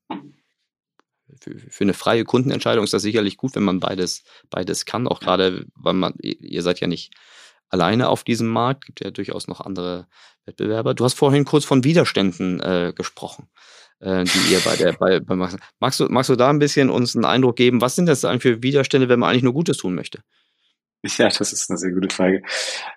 [1.41, 5.21] für, für eine freie Kundenentscheidung ist das sicherlich gut, wenn man beides, beides kann, auch
[5.21, 7.12] gerade, weil man, ihr seid ja nicht
[7.69, 10.07] alleine auf diesem Markt, gibt ja durchaus noch andere
[10.45, 10.95] Wettbewerber.
[10.95, 13.49] Du hast vorhin kurz von Widerständen äh, gesprochen,
[14.01, 17.17] äh, die ihr bei der bei, bei magst du magst du da ein bisschen uns
[17.17, 19.95] einen Eindruck geben, was sind das eigentlich für Widerstände, wenn man eigentlich nur Gutes tun
[19.95, 20.23] möchte?
[21.19, 22.43] Ja, das ist eine sehr gute Frage.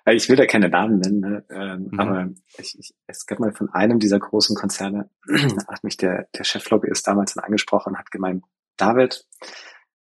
[0.04, 1.44] Äh, ich will da keine Namen nennen, ne?
[1.50, 2.00] ähm, mhm.
[2.00, 5.10] aber ich, ich, es gab mal von einem dieser großen Konzerne,
[5.68, 8.44] hat mich der, der Cheflobbyist damals dann angesprochen und hat gemeint,
[8.76, 9.26] David,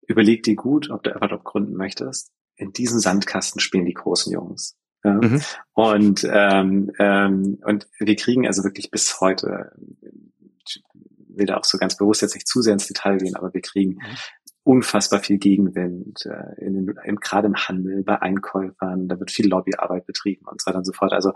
[0.07, 2.31] überleg dir gut, ob du Everdop gründen möchtest.
[2.55, 4.77] In diesem Sandkasten spielen die großen Jungs.
[5.03, 5.13] Ja?
[5.13, 5.41] Mhm.
[5.73, 9.71] Und, ähm, ähm, und wir kriegen also wirklich bis heute,
[10.65, 10.81] ich
[11.33, 13.61] will da auch so ganz bewusst jetzt nicht zu sehr ins Detail gehen, aber wir
[13.61, 14.17] kriegen mhm
[14.63, 19.47] unfassbar viel Gegenwind, äh, in den, in, gerade im Handel, bei Einkäufern, da wird viel
[19.47, 21.13] Lobbyarbeit betrieben und so weiter und so fort.
[21.13, 21.31] Also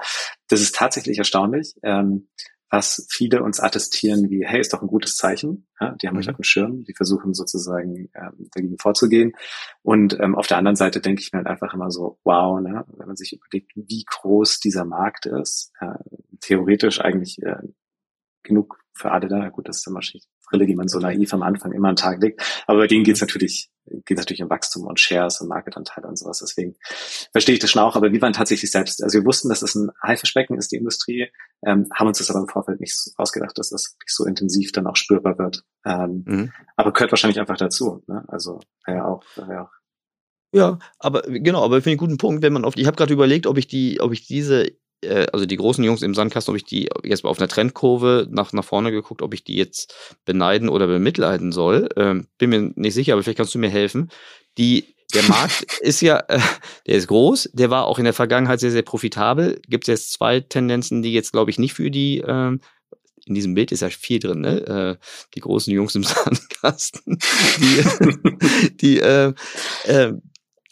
[0.47, 2.27] das ist tatsächlich erstaunlich, ähm,
[2.69, 5.67] was viele uns attestieren wie, hey, ist doch ein gutes Zeichen.
[5.79, 6.21] Ja, die haben mhm.
[6.21, 9.33] euch auf dem Schirm, die versuchen sozusagen ähm, dagegen vorzugehen.
[9.81, 12.85] Und ähm, auf der anderen Seite denke ich mir halt einfach immer so, wow, ne,
[12.97, 15.95] wenn man sich überlegt, wie groß dieser Markt ist, äh,
[16.41, 17.61] theoretisch eigentlich äh,
[18.43, 19.49] genug für alle da.
[19.49, 20.01] Gut, das ist immer
[20.45, 22.41] Brille, die man so naiv am Anfang immer an den Tag legt.
[22.67, 23.69] Aber bei denen geht's natürlich,
[24.05, 26.39] geht natürlich um Wachstum und Shares und Marketanteile und sowas.
[26.39, 26.75] Deswegen
[27.31, 27.95] verstehe ich das schon auch.
[27.95, 31.29] Aber wir waren tatsächlich selbst, also wir wussten, dass das ein Haifischbecken ist, die Industrie,
[31.65, 34.95] ähm, haben uns das aber im Vorfeld nicht ausgedacht, dass das so intensiv dann auch
[34.95, 35.63] spürbar wird.
[35.85, 36.53] Ähm, mhm.
[36.75, 38.03] Aber gehört wahrscheinlich einfach dazu.
[38.07, 38.23] Ne?
[38.27, 39.71] Also ja auch, ja auch
[40.55, 42.95] ja, aber genau, aber finde ich einen guten Punkt, wenn man auf die, ich habe
[42.95, 44.67] gerade überlegt, ob ich die, ob ich diese
[45.01, 48.53] äh, also die großen Jungs im Sandkasten, ob ich die jetzt auf einer Trendkurve nach,
[48.53, 49.93] nach vorne geguckt, ob ich die jetzt
[50.25, 51.89] beneiden oder bemitleiden soll.
[51.95, 54.09] Ähm, bin mir nicht sicher, aber vielleicht kannst du mir helfen.
[54.57, 56.39] Die, der Markt ist ja, äh,
[56.87, 59.61] der ist groß, der war auch in der Vergangenheit sehr, sehr profitabel.
[59.67, 62.61] Gibt es jetzt zwei Tendenzen, die jetzt, glaube ich, nicht für die ähm,
[63.27, 64.97] in diesem Bild ist ja viel drin, ne?
[64.99, 67.17] Äh, die großen Jungs im Sandkasten,
[67.57, 69.33] die, die äh,
[69.85, 70.13] äh,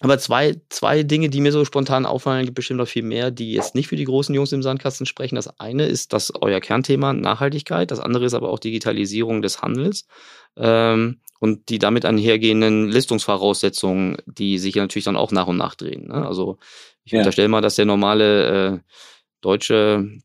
[0.03, 3.53] aber zwei, zwei Dinge, die mir so spontan auffallen, gibt bestimmt noch viel mehr, die
[3.53, 5.35] jetzt nicht für die großen Jungs im Sandkasten sprechen.
[5.35, 10.05] Das eine ist das euer Kernthema Nachhaltigkeit, das andere ist aber auch Digitalisierung des Handels
[10.57, 16.09] ähm, und die damit einhergehenden Listungsvoraussetzungen, die sich natürlich dann auch nach und nach drehen.
[16.09, 16.27] Ne?
[16.27, 16.57] Also
[17.05, 17.19] ich ja.
[17.19, 18.79] unterstelle mal, dass der normale äh,
[19.39, 20.19] deutsche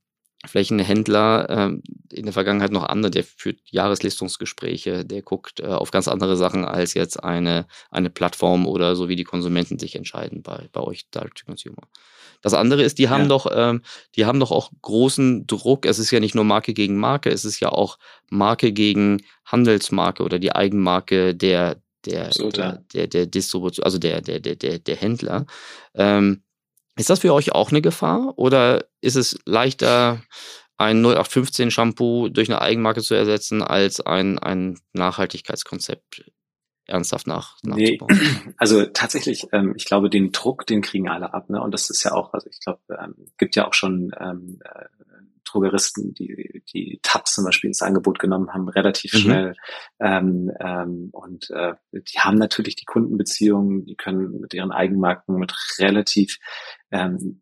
[0.47, 6.07] Flächenhändler äh, in der Vergangenheit noch andere, der führt Jahreslistungsgespräche, der guckt äh, auf ganz
[6.07, 10.69] andere Sachen als jetzt eine, eine Plattform oder so wie die Konsumenten sich entscheiden bei,
[10.73, 11.83] bei euch Direct to Consumer.
[12.41, 13.29] Das andere ist, die haben ja.
[13.29, 13.83] doch, ähm,
[14.15, 15.87] die haben doch auch großen Druck.
[15.87, 17.99] Es ist ja nicht nur Marke gegen Marke, es ist ja auch
[18.31, 24.21] Marke gegen Handelsmarke oder die Eigenmarke der, der, Absolut, der, der, der Distribution, also der,
[24.21, 25.47] der, der, der, der Händler.
[25.95, 26.43] Ähm,
[26.99, 30.21] ist das für euch auch eine Gefahr oder ist es leichter,
[30.79, 36.31] ein 0815 Shampoo durch eine Eigenmarke zu ersetzen, als ein, ein Nachhaltigkeitskonzept
[36.87, 38.09] ernsthaft nach, nachzubauen?
[38.11, 41.51] Nee, also tatsächlich, ähm, ich glaube, den Druck, den kriegen alle ab.
[41.51, 41.61] Ne?
[41.61, 44.85] Und das ist ja auch, also ich glaube, ähm, gibt ja auch schon ähm, äh,
[45.45, 49.19] Drogeristen, die die Tabs zum Beispiel ins Angebot genommen haben, relativ mhm.
[49.19, 49.57] schnell.
[49.99, 55.55] Ähm, ähm, und äh, die haben natürlich die Kundenbeziehungen, die können mit ihren Eigenmarken mit
[55.79, 56.39] relativ
[56.91, 57.41] ähm,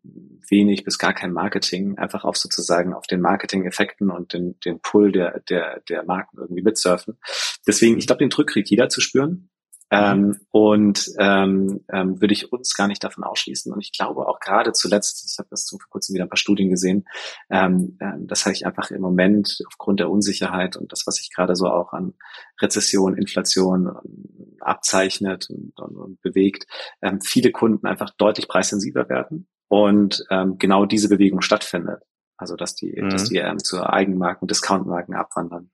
[0.49, 5.11] wenig bis gar kein Marketing einfach auf sozusagen auf den Marketing-Effekten und den, den Pull
[5.11, 7.17] der, der, der Marken irgendwie mitsurfen.
[7.65, 9.49] Deswegen, ich glaube, den Druck kriegt jeder zu spüren.
[9.89, 13.71] Ähm, und ähm, ähm, würde ich uns gar nicht davon ausschließen.
[13.71, 16.69] Und ich glaube auch gerade zuletzt, ich habe das vor kurzem wieder ein paar Studien
[16.69, 17.05] gesehen,
[17.49, 21.33] ähm, äh, das habe ich einfach im Moment aufgrund der Unsicherheit und das, was sich
[21.33, 22.15] gerade so auch an
[22.61, 24.36] Rezession, Inflation ähm,
[24.67, 26.65] abzeichnet und, und, und bewegt,
[27.01, 32.03] ähm, viele Kunden einfach deutlich preissensibler werden und ähm, genau diese Bewegung stattfindet.
[32.37, 33.09] Also dass die, mhm.
[33.09, 35.71] dass die ähm, zu Eigenmarken, Discountmarken abwandern.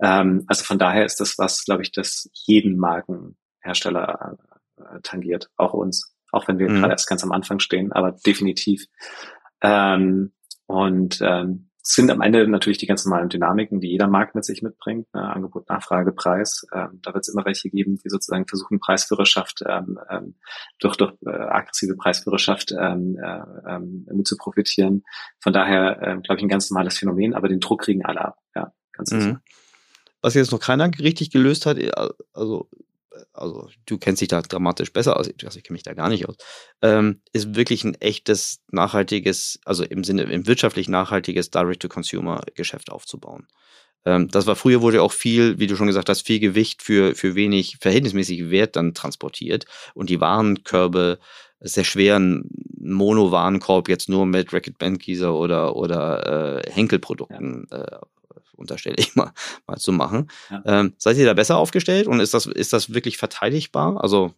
[0.00, 4.36] Ähm, also von daher ist das was, glaube ich, das jeden Marken Hersteller
[4.76, 6.80] äh, tangiert, auch uns, auch wenn wir mhm.
[6.80, 8.86] gerade erst ganz am Anfang stehen, aber definitiv.
[9.62, 10.32] Ähm,
[10.66, 14.62] und ähm, sind am Ende natürlich die ganz normalen Dynamiken, die jeder Markt mit sich
[14.62, 15.22] mitbringt, ne?
[15.22, 16.64] Angebot, Nachfrage, Preis.
[16.72, 20.36] Ähm, da wird es immer welche geben, die sozusagen versuchen, Preisführerschaft ähm, ähm,
[20.78, 25.02] durch, durch äh, aggressive Preisführerschaft ähm, äh, ähm, mit zu profitieren.
[25.40, 28.38] Von daher, äh, glaube ich, ein ganz normales Phänomen, aber den Druck kriegen alle ab.
[28.54, 29.40] Ja, ganz mhm.
[30.20, 31.78] Was jetzt noch keiner richtig gelöst hat,
[32.32, 32.70] also
[33.32, 36.28] also du kennst dich da dramatisch besser aus, also ich kenne mich da gar nicht
[36.28, 36.36] aus,
[36.82, 43.46] ähm, ist wirklich ein echtes, nachhaltiges, also im Sinne, im wirtschaftlich nachhaltiges Direct-to-Consumer-Geschäft aufzubauen.
[44.04, 47.14] Ähm, das war früher wurde auch viel, wie du schon gesagt hast, viel Gewicht für,
[47.14, 51.18] für wenig verhältnismäßig Wert dann transportiert und die Warenkörbe
[51.60, 52.48] sehr schweren
[52.80, 57.82] Mono-Warenkorb jetzt nur mit Racket Bandgießer oder, oder äh, Henkel-Produkten ja.
[57.82, 57.98] äh,
[58.52, 59.32] unterstelle ich mal,
[59.66, 60.30] mal zu machen.
[60.50, 60.62] Ja.
[60.66, 64.02] Ähm, seid ihr da besser aufgestellt und ist das, ist das wirklich verteidigbar?
[64.02, 64.34] Also,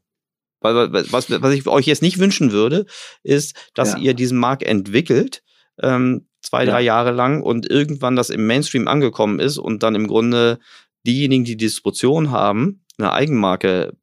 [0.60, 2.86] was, was ich euch jetzt nicht wünschen würde,
[3.22, 3.98] ist, dass ja.
[3.98, 5.42] ihr diesen Markt entwickelt,
[5.82, 10.06] ähm, zwei, drei Jahre lang und irgendwann das im Mainstream angekommen ist und dann im
[10.06, 10.58] Grunde
[11.06, 13.94] diejenigen, die Distribution haben, eine Eigenmarke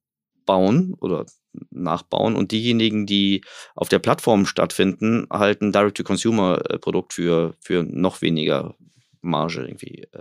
[0.46, 1.26] bauen oder
[1.70, 3.44] nachbauen und diejenigen, die
[3.76, 8.76] auf der Plattform stattfinden, halt ein Direct-to-Consumer-Produkt für, für noch weniger
[9.22, 10.20] Marge irgendwie äh,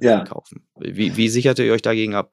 [0.00, 0.24] äh, ja.
[0.24, 0.66] kaufen.
[0.78, 2.32] Wie, wie sichert ihr euch dagegen ab?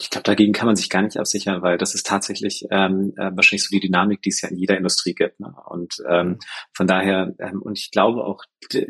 [0.00, 3.30] Ich glaube, dagegen kann man sich gar nicht absichern, weil das ist tatsächlich ähm, äh,
[3.34, 5.40] wahrscheinlich so die Dynamik, die es ja in jeder Industrie gibt.
[5.40, 5.54] Ne?
[5.66, 6.38] Und ähm, mhm.
[6.72, 8.44] von daher, ähm, und ich glaube auch,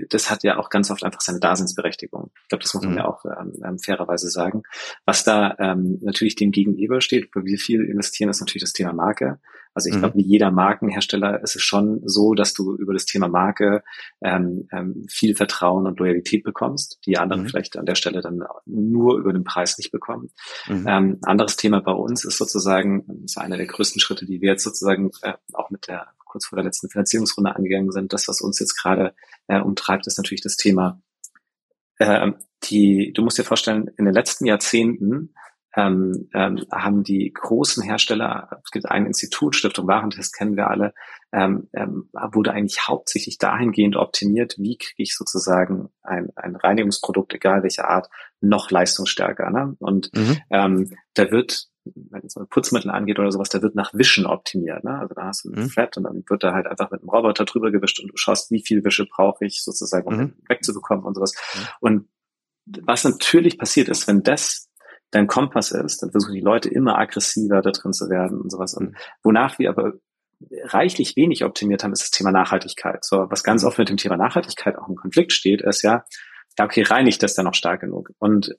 [0.08, 2.30] das hat ja auch ganz oft einfach seine Daseinsberechtigung.
[2.44, 2.98] Ich glaube, das muss man mhm.
[2.98, 4.62] ja auch ähm, ähm, fairerweise sagen.
[5.04, 9.40] Was da ähm, natürlich dem gegenübersteht, wo wir viel investieren, ist natürlich das Thema Marke.
[9.74, 10.00] Also ich mhm.
[10.00, 13.82] glaube, wie jeder Markenhersteller ist es schon so, dass du über das Thema Marke
[14.22, 17.46] ähm, ähm, viel Vertrauen und Loyalität bekommst, die andere mhm.
[17.46, 20.30] vielleicht an der Stelle dann nur über den Preis nicht bekommen.
[20.68, 20.86] Mhm.
[20.88, 24.52] Ähm, anderes Thema bei uns ist sozusagen, das ist einer der größten Schritte, die wir
[24.52, 28.12] jetzt sozusagen äh, auch mit der kurz vor der letzten Finanzierungsrunde angegangen sind.
[28.12, 29.14] Das, was uns jetzt gerade
[29.48, 31.00] äh, umtreibt, ist natürlich das Thema,
[31.98, 32.32] äh,
[32.64, 35.34] die, du musst dir vorstellen, in den letzten Jahrzehnten
[35.76, 40.94] ähm, ähm, haben die großen Hersteller, es gibt ein Institut, Stiftung Warentest kennen wir alle,
[41.32, 47.62] ähm, ähm, wurde eigentlich hauptsächlich dahingehend optimiert, wie kriege ich sozusagen ein, ein Reinigungsprodukt, egal
[47.62, 48.08] welcher Art,
[48.40, 49.50] noch leistungsstärker.
[49.50, 49.76] Ne?
[49.78, 50.38] Und mhm.
[50.50, 54.84] ähm, da wird wenn es Putzmittel angeht oder sowas, da wird nach Wischen optimiert.
[54.84, 54.98] Ne?
[54.98, 55.68] Also da hast du ein mhm.
[55.68, 58.50] Flat und dann wird da halt einfach mit einem Roboter drüber gewischt und du schaust,
[58.50, 60.34] wie viel Wische brauche ich sozusagen, um mhm.
[60.48, 61.34] wegzubekommen und sowas.
[61.54, 61.60] Mhm.
[61.80, 62.08] Und
[62.82, 64.69] was natürlich passiert ist, wenn das
[65.10, 68.74] dein Kompass ist, dann versuchen die Leute immer aggressiver da drin zu werden und sowas.
[68.74, 69.94] Und wonach wir aber
[70.64, 73.04] reichlich wenig optimiert haben, ist das Thema Nachhaltigkeit.
[73.04, 76.04] So, was ganz oft mit dem Thema Nachhaltigkeit auch im Konflikt steht, ist ja,
[76.58, 78.10] ja, okay, reinigt das dann noch stark genug?
[78.18, 78.54] Und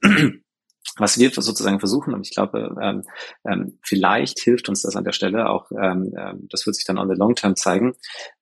[0.98, 3.04] was wir sozusagen versuchen, und ich glaube, ähm,
[3.48, 6.98] ähm, vielleicht hilft uns das an der Stelle auch, ähm, ähm, das wird sich dann
[6.98, 7.94] on the long term zeigen.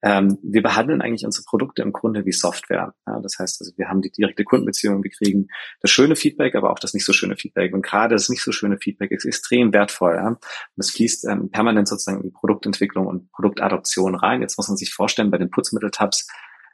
[0.02, 2.94] Ähm, wir behandeln eigentlich unsere Produkte im Grunde wie Software.
[3.06, 5.48] Ja, das heißt, also wir haben die direkte Kundenbeziehung, wir kriegen
[5.82, 7.74] das schöne Feedback, aber auch das nicht so schöne Feedback.
[7.74, 10.16] Und gerade das nicht so schöne Feedback ist extrem wertvoll.
[10.16, 10.28] Ja?
[10.28, 10.40] Und
[10.78, 14.42] es fließt ähm, permanent sozusagen in die Produktentwicklung und Produktadoption rein.
[14.42, 16.28] Jetzt muss man sich vorstellen, bei den Putzmitteltabs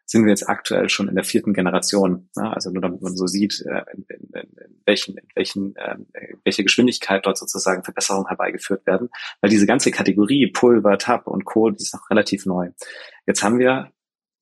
[0.05, 2.29] sind wir jetzt aktuell schon in der vierten Generation.
[2.35, 2.53] Ne?
[2.53, 6.07] Also nur damit man so sieht, äh, in, in, in welchen, in welchen, ähm,
[6.43, 9.09] welche Geschwindigkeit dort sozusagen Verbesserungen herbeigeführt werden.
[9.41, 12.69] Weil diese ganze Kategorie Pulver, Tab und Co., die ist noch relativ neu.
[13.25, 13.91] Jetzt haben wir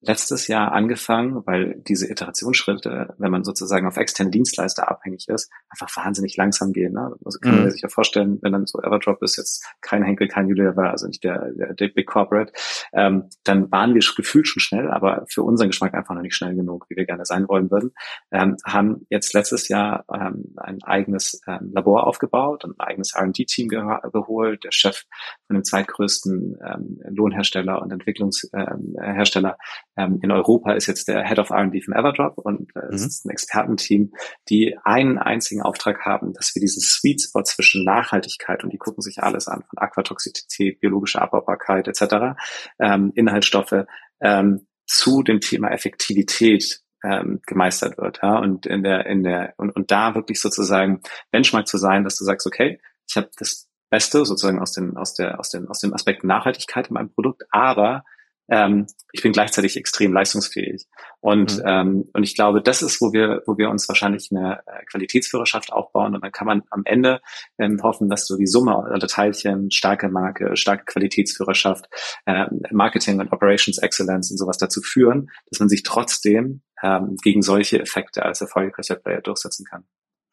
[0.06, 5.90] letztes Jahr angefangen, weil diese Iterationsschritte, wenn man sozusagen auf externe Dienstleister abhängig ist, einfach
[5.96, 6.94] wahnsinnig langsam gehen.
[6.94, 7.16] Ne?
[7.24, 7.72] Also kann man mhm.
[7.72, 11.24] sich ja vorstellen, wenn dann so Everdrop ist jetzt kein Henkel, kein Unilever, also nicht
[11.24, 12.52] der, der, der Big Corporate,
[12.92, 16.56] ähm, dann waren wir gefühlt schon schnell, aber für unseren Geschmack einfach noch nicht schnell
[16.56, 17.92] genug, wie wir gerne sein wollen würden.
[18.32, 24.64] Ähm, haben jetzt letztes Jahr ähm, ein eigenes ähm, Labor aufgebaut, ein eigenes R&D-Team geholt.
[24.66, 25.04] Der Chef
[25.48, 29.58] von dem zweitgrößten ähm, Lohnhersteller und Entwicklungshersteller
[29.96, 33.08] ähm, in Europa ist jetzt der Head of R&D von Everdrop und äh, es mhm.
[33.08, 34.12] ist ein Expertenteam,
[34.50, 39.02] die einen einzigen Auftrag haben, dass wir diesen Sweet Spot zwischen Nachhaltigkeit und die gucken
[39.02, 42.36] sich alles an, von Aquatoxizität, biologische Abbaubarkeit etc.,
[42.80, 43.86] ähm, Inhaltsstoffe,
[44.22, 48.20] ähm, zu dem Thema Effektivität ähm, gemeistert wird.
[48.24, 48.40] Ja?
[48.40, 51.02] Und in der, in der, und, und da wirklich sozusagen
[51.32, 55.14] Benchmark zu sein, dass du sagst, okay, ich habe das Beste sozusagen aus den, aus
[55.14, 58.04] der, aus den, aus dem Aspekt Nachhaltigkeit in meinem Produkt, aber
[58.50, 60.86] ähm, ich bin gleichzeitig extrem leistungsfähig.
[61.22, 61.64] Und, mhm.
[61.66, 65.72] ähm, und ich glaube, das ist, wo wir, wo wir uns wahrscheinlich eine äh, Qualitätsführerschaft
[65.72, 66.16] aufbauen.
[66.16, 67.22] Und dann kann man am Ende
[67.58, 71.86] ähm, hoffen, dass so die Summe aller Teilchen, starke Marke, starke Qualitätsführerschaft,
[72.26, 77.42] äh, Marketing und Operations Excellence und sowas dazu führen, dass man sich trotzdem ähm, gegen
[77.42, 79.86] solche Effekte als erfolgreicher Player durchsetzen kann.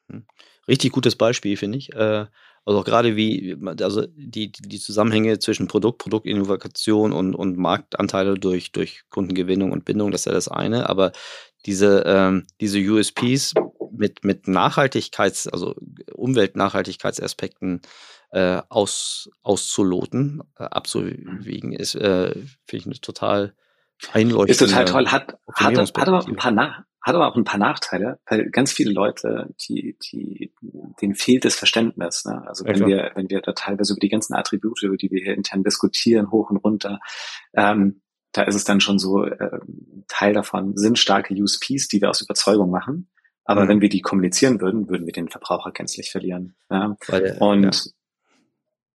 [0.09, 0.27] Mhm.
[0.69, 1.93] Richtig gutes Beispiel, finde ich.
[1.95, 2.27] Äh,
[2.65, 8.73] also auch gerade wie, also die, die Zusammenhänge zwischen Produkt, Produktinnovation und, und Marktanteile durch,
[8.73, 10.89] durch Kundengewinnung und Bindung, das ist ja das eine.
[10.89, 11.13] Aber
[11.67, 13.55] diese, ähm, diese USPs
[13.93, 15.75] mit, mit Nachhaltigkeits-, also
[16.15, 17.81] Umweltnachhaltigkeitsaspekten
[18.31, 23.55] äh, aus, auszuloten, äh, abzuwiegen, ist, äh, finde ich eine total
[24.13, 24.53] einleuchtende.
[24.53, 25.07] Ist total toll.
[25.09, 28.73] Hat, hat, hat aber ein paar, Nach hat aber auch ein paar Nachteile, weil ganz
[28.73, 30.53] viele Leute, die, die,
[31.01, 32.25] denen fehlt das Verständnis.
[32.27, 32.47] Ne?
[32.47, 35.23] Also wenn ja, wir, wenn wir da teilweise über die ganzen Attribute, über die wir
[35.23, 37.01] hier intern diskutieren, hoch und runter,
[37.55, 39.61] ähm, da ist es dann schon so, äh,
[40.09, 43.11] Teil davon sind starke USPs, die wir aus Überzeugung machen.
[43.45, 43.69] Aber mhm.
[43.69, 46.55] wenn wir die kommunizieren würden, würden wir den Verbraucher gänzlich verlieren.
[46.71, 46.97] Ja?
[47.09, 47.93] Weil, und ja.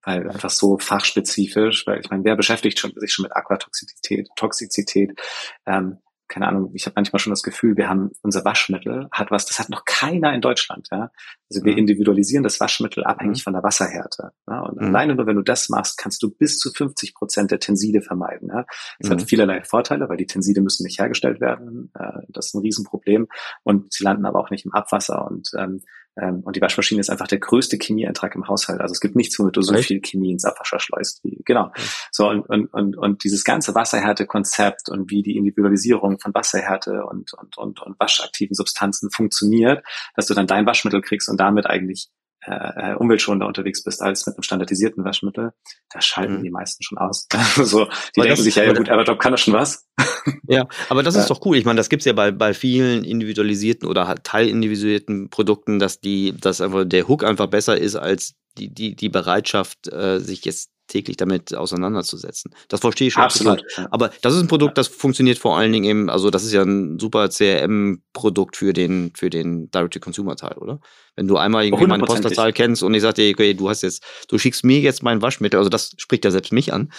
[0.04, 5.20] weil einfach so fachspezifisch, weil ich meine, wer beschäftigt schon, sich schon mit Aquatoxizität, Toxizität,
[5.66, 9.46] ähm, keine Ahnung, ich habe manchmal schon das Gefühl, wir haben unser Waschmittel hat was,
[9.46, 11.12] das hat noch keiner in Deutschland, ja.
[11.52, 11.80] Also wir mhm.
[11.80, 13.44] individualisieren das Waschmittel abhängig mhm.
[13.44, 14.32] von der Wasserhärte.
[14.50, 14.62] Ja?
[14.62, 14.88] Und mhm.
[14.88, 18.50] alleine nur, wenn du das machst, kannst du bis zu 50 Prozent der Tenside vermeiden.
[18.50, 18.66] Ja?
[19.00, 19.28] Das hat mhm.
[19.28, 21.92] vielerlei Vorteile, weil die Tenside müssen nicht hergestellt werden.
[21.94, 23.28] Äh, das ist ein Riesenproblem.
[23.64, 25.26] Und sie landen aber auch nicht im Abwasser.
[25.26, 25.82] Und ähm,
[26.22, 28.82] ähm, und die Waschmaschine ist einfach der größte Chemieeintrag im Haushalt.
[28.82, 31.22] Also es gibt nichts, womit du so viel Chemie ins Abwasser schleust.
[31.24, 31.72] Wie, genau.
[32.12, 37.34] So und, und, und, und dieses ganze Wasserhärte-Konzept und wie die Individualisierung von Wasserhärte und,
[37.34, 39.84] und, und, und waschaktiven Substanzen funktioniert,
[40.16, 42.10] dass du dann dein Waschmittel kriegst und damit eigentlich
[42.48, 45.54] äh, äh, umweltschonender unterwegs bist als mit einem standardisierten Waschmittel,
[45.92, 46.44] da schalten mhm.
[46.44, 47.28] die meisten schon aus.
[47.56, 49.88] so, die aber denken sich, ja, ja gut, Evertop kann das schon was.
[50.48, 51.58] ja, aber das ist doch cool.
[51.58, 56.36] Ich meine, das gibt's ja bei, bei vielen individualisierten oder halt teilindividualisierten Produkten, dass die,
[56.40, 60.72] dass einfach der Hook einfach besser ist als die, die, die Bereitschaft, äh, sich jetzt
[60.88, 62.54] täglich damit auseinanderzusetzen.
[62.68, 63.64] Das verstehe ich schon absolut.
[63.64, 63.92] absolut.
[63.92, 66.62] Aber das ist ein Produkt, das funktioniert vor allen Dingen eben, also das ist ja
[66.62, 70.80] ein super CRM-Produkt für den, für den Direct-to-Consumer-Teil, oder?
[71.16, 74.04] Wenn du einmal irgendwie meine Postleitzahl kennst und ich sage dir, okay, du hast jetzt,
[74.28, 76.92] du schickst mir jetzt mein Waschmittel, also das spricht ja selbst mich an.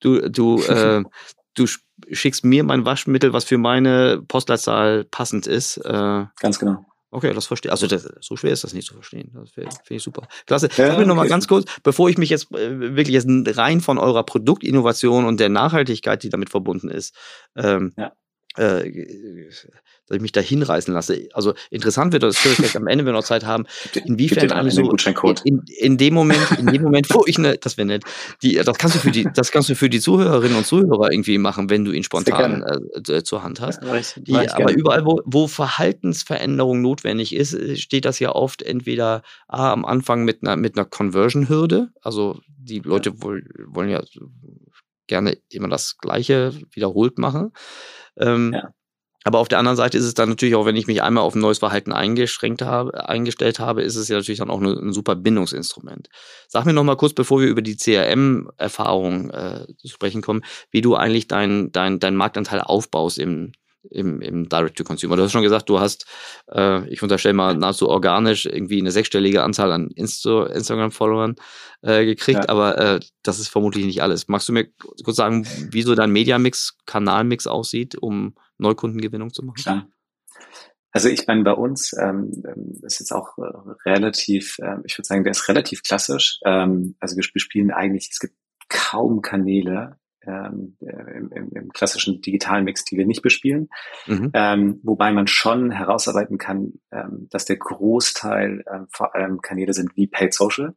[0.00, 1.02] du, du, äh,
[1.54, 1.66] du
[2.10, 5.78] schickst mir mein Waschmittel, was für meine Postleitzahl passend ist.
[5.78, 6.84] Äh, Ganz genau.
[7.14, 9.30] Okay, das verstehe Also das, so schwer ist das nicht zu verstehen.
[9.34, 10.26] Das finde ich super.
[10.46, 10.68] Klasse.
[10.68, 11.06] Ja, Sag mir okay.
[11.06, 15.26] noch mal ganz kurz, bevor ich mich jetzt äh, wirklich jetzt rein von eurer Produktinnovation
[15.26, 17.14] und der Nachhaltigkeit, die damit verbunden ist,
[17.54, 18.12] ähm, ja
[18.54, 21.28] dass ich mich da hinreißen lasse.
[21.32, 23.64] Also interessant wird das vielleicht am Ende, wenn wir noch Zeit haben,
[24.04, 24.82] inwiefern eigentlich so
[25.44, 28.04] in, in, dem Moment, in dem Moment, wo ich ne, das wäre nett,
[28.42, 31.38] die, das kannst du für die, das kannst du für die Zuhörerinnen und Zuhörer irgendwie
[31.38, 32.64] machen, wenn du ihn spontan
[33.08, 33.82] äh, zur Hand hast.
[33.82, 39.22] Ja, weiß, die, aber überall, wo, wo Verhaltensveränderung notwendig ist, steht das ja oft entweder
[39.48, 43.16] ah, am Anfang mit einer mit einer Conversion-Hürde, also die Leute ja.
[43.20, 44.02] wollen ja
[45.06, 47.52] gerne immer das Gleiche wiederholt machen.
[48.16, 48.72] Ähm, ja.
[49.24, 51.34] Aber auf der anderen Seite ist es dann natürlich auch, wenn ich mich einmal auf
[51.34, 55.14] ein neues Verhalten eingeschränkt habe, eingestellt habe, ist es ja natürlich dann auch ein super
[55.14, 56.08] Bindungsinstrument.
[56.48, 60.80] Sag mir noch mal kurz, bevor wir über die CRM-Erfahrung äh, zu sprechen kommen, wie
[60.80, 63.52] du eigentlich deinen dein, dein Marktanteil aufbaust im,
[63.90, 65.16] im, im Direct-to-Consumer.
[65.16, 66.06] Du hast schon gesagt, du hast,
[66.50, 71.36] äh, ich unterstelle mal, nahezu organisch irgendwie eine sechsstellige Anzahl an Insta Instagram-Followern
[71.82, 72.48] äh, gekriegt, ja.
[72.48, 74.28] aber äh, das ist vermutlich nicht alles.
[74.28, 74.68] Magst du mir
[75.04, 79.62] kurz sagen, wie so dein Media-Mix, Kanal-Mix aussieht, um Neukundengewinnung zu machen?
[79.62, 79.88] Klar.
[80.94, 85.06] Also ich meine, bei uns ähm, ähm ist jetzt auch äh, relativ, äh, ich würde
[85.06, 86.38] sagen, der ist relativ klassisch.
[86.44, 88.34] Ähm, also wir spielen eigentlich, es gibt
[88.68, 93.68] kaum Kanäle, ähm, äh, im, im, im klassischen digitalen Mix, die wir nicht bespielen.
[94.06, 94.30] Mhm.
[94.34, 99.96] Ähm, wobei man schon herausarbeiten kann, ähm, dass der Großteil ähm, vor allem Kanäle sind
[99.96, 100.74] wie Paid Social.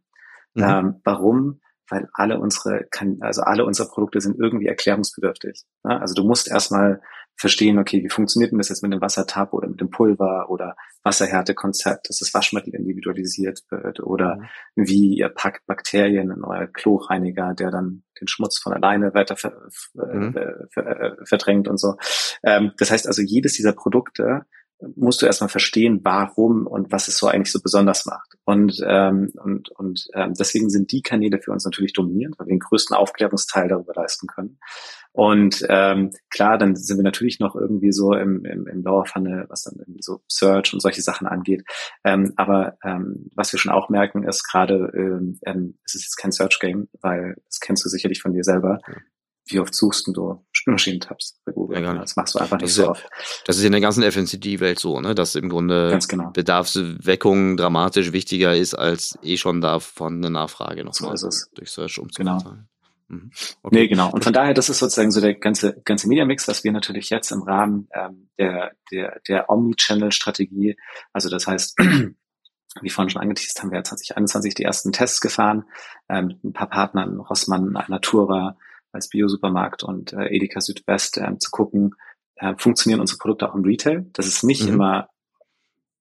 [0.53, 0.63] Mhm.
[0.63, 1.61] Ähm, warum?
[1.87, 2.87] Weil alle unsere,
[3.19, 5.65] also alle unsere Produkte sind irgendwie erklärungsbedürftig.
[5.83, 5.99] Ja?
[5.99, 7.01] Also du musst erstmal
[7.37, 10.75] verstehen, okay, wie funktioniert denn das jetzt mit dem Wassertab oder mit dem Pulver oder
[11.03, 14.37] Wasserhärtekonzept, dass das Waschmittel individualisiert wird oder
[14.75, 14.87] mhm.
[14.87, 19.53] wie ihr packt Bakterien in euer Kloreiniger, der dann den Schmutz von alleine weiter ver,
[19.93, 20.33] mhm.
[20.33, 21.95] ver, ver, verdrängt und so.
[22.43, 24.45] Ähm, das heißt also, jedes dieser Produkte
[24.95, 28.34] musst du erstmal verstehen, warum und was es so eigentlich so besonders macht.
[28.45, 32.53] Und, ähm, und, und ähm, deswegen sind die Kanäle für uns natürlich dominierend, weil wir
[32.53, 34.59] den größten Aufklärungsteil darüber leisten können.
[35.11, 39.45] Und ähm, klar, dann sind wir natürlich noch irgendwie so im, im, im Lower Funnel,
[39.49, 41.63] was dann irgendwie so Search und solche Sachen angeht.
[42.03, 46.17] Ähm, aber ähm, was wir schon auch merken, ist gerade, ähm, ähm, es ist jetzt
[46.17, 48.79] kein Search-Game, weil das kennst du sicherlich von dir selber
[49.47, 51.83] wie oft suchst du Spülmaschinentabs bei Google?
[51.83, 53.07] Ja, das machst du einfach nicht so ja, oft.
[53.45, 55.13] Das ist in der ganzen FNCD-Welt so, ne?
[55.13, 56.31] dass im Grunde genau.
[56.31, 61.13] Bedarfsweckung dramatisch wichtiger ist, als eh schon da von der Nachfrage noch so
[61.53, 62.43] durch Search umzusetzen.
[62.43, 62.55] Genau.
[63.07, 63.31] Mhm.
[63.61, 63.75] Okay.
[63.75, 64.11] Nee, genau.
[64.11, 67.31] Und von daher, das ist sozusagen so der ganze, ganze Media-Mix, was wir natürlich jetzt
[67.31, 70.75] im Rahmen ähm, der, der, der Omni-Channel-Strategie,
[71.13, 71.77] also das heißt,
[72.81, 75.65] wie vorhin schon angeteased, haben wir 2021 die ersten Tests gefahren,
[76.09, 78.57] ähm, ein paar Partnern, Rossmann, Natura,
[78.95, 81.95] als Bio-Supermarkt und äh, Edeka Südwest äh, zu gucken,
[82.35, 84.05] äh, funktionieren unsere Produkte auch im Retail.
[84.13, 84.73] Das ist nicht mhm.
[84.73, 85.09] immer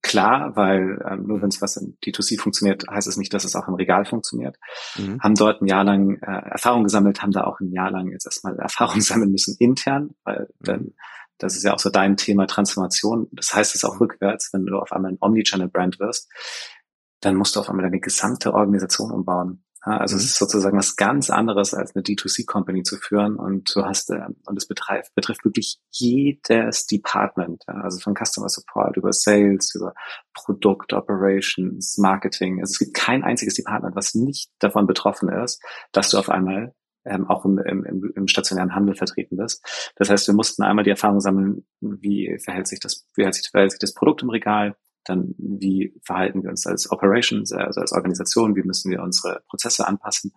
[0.03, 3.57] klar, weil ähm, nur wenn es was in D2C funktioniert, heißt es nicht, dass es
[3.57, 4.57] auch im Regal funktioniert.
[4.97, 5.21] Mhm.
[5.23, 8.27] Haben dort ein Jahr lang äh, Erfahrung gesammelt, haben da auch ein Jahr lang jetzt
[8.27, 10.65] erstmal Erfahrung sammeln müssen intern, weil mhm.
[10.65, 10.95] dann
[11.39, 13.29] das ist ja auch so dein Thema Transformation.
[13.33, 16.31] Das heißt es auch rückwärts, wenn du auf einmal ein Omnichannel-Brand wirst,
[17.21, 19.64] dann musst du auf einmal deine gesamte Organisation umbauen.
[19.85, 20.21] Also mhm.
[20.21, 24.21] es ist sozusagen was ganz anderes als eine D2C-Company zu führen und du hast, äh,
[24.47, 29.95] und es betrifft, betrifft wirklich jedes Department, also von Customer Support über Sales, über
[30.33, 32.61] Produkt Operations, Marketing.
[32.61, 36.75] Also es gibt kein einziges Department, was nicht davon betroffen ist, dass du auf einmal
[37.05, 39.93] ähm, auch im, im, im stationären Handel vertreten bist.
[39.97, 43.51] Das heißt, wir mussten einmal die Erfahrung sammeln, wie verhält sich das, wie verhält sich,
[43.51, 47.93] verhält sich das Produkt im Regal, dann wie verhalten wir uns als Operations, also als
[47.93, 50.33] Organisation, wie müssen wir unsere Prozesse anpassen?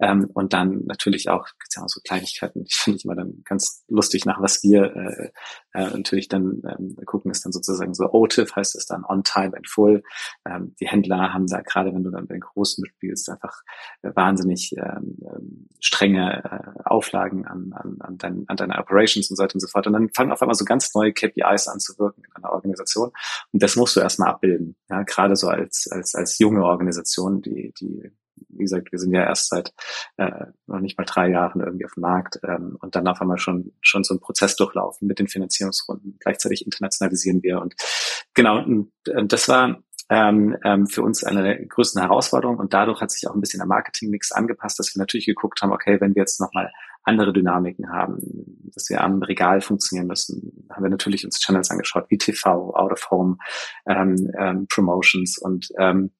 [0.00, 3.42] Ähm, und dann natürlich auch, gibt's ja auch so Kleinigkeiten, die finde ich immer dann
[3.44, 5.30] ganz lustig, nach was wir äh,
[5.74, 9.56] äh, natürlich dann ähm, gucken, ist dann sozusagen so OTIF, heißt es dann On Time
[9.56, 10.02] and Full.
[10.46, 13.62] Ähm, die Händler haben da gerade, wenn du dann bei den Großen mitspielst, einfach
[14.02, 19.36] äh, wahnsinnig ähm, ähm strenge äh, Auflagen an, an, an, dein, an deine Operations und
[19.36, 19.86] so weiter und so fort.
[19.88, 23.10] Und dann fangen auf einmal so ganz neue KPIs an zu wirken in einer Organisation
[23.52, 24.76] und das musst du erst erstmal abbilden.
[24.90, 28.10] Ja, gerade so als, als, als junge Organisation, die, die,
[28.48, 29.72] wie gesagt, wir sind ja erst seit
[30.16, 33.38] äh, noch nicht mal drei Jahren irgendwie auf dem Markt ähm, und dann auf einmal
[33.38, 36.16] schon schon so einen Prozess durchlaufen mit den Finanzierungsrunden.
[36.20, 37.74] Gleichzeitig internationalisieren wir und
[38.34, 43.00] genau, und, äh, das war ähm, ähm, für uns eine der größten Herausforderungen und dadurch
[43.00, 46.14] hat sich auch ein bisschen der Marketingmix angepasst, dass wir natürlich geguckt haben, okay, wenn
[46.14, 46.70] wir jetzt nochmal
[47.04, 48.18] andere Dynamiken haben,
[48.74, 52.92] dass wir am Regal funktionieren müssen, haben wir natürlich uns Channels angeschaut, wie TV, Out
[52.92, 53.38] of Home,
[53.86, 56.12] ähm, ähm, Promotions und ähm,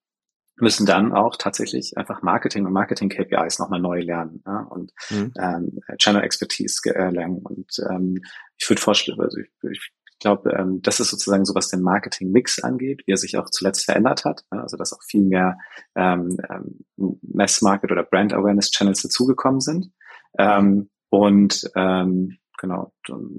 [0.62, 5.32] müssen dann auch tatsächlich einfach Marketing und Marketing-KPIs nochmal neu lernen ja, und mhm.
[5.38, 7.40] ähm, Channel Expertise erlangen.
[7.42, 8.22] Und ähm,
[8.56, 12.60] ich würde vorstellen, also ich, ich glaube, ähm, das ist sozusagen so, was den Marketing-Mix
[12.62, 14.44] angeht, wie er sich auch zuletzt verändert hat.
[14.52, 15.58] Ja, also dass auch viel mehr
[15.96, 19.90] ähm, ähm, Mass-Market oder Brand-Awareness-Channels dazugekommen sind.
[20.38, 22.94] Ähm, und ähm, genau,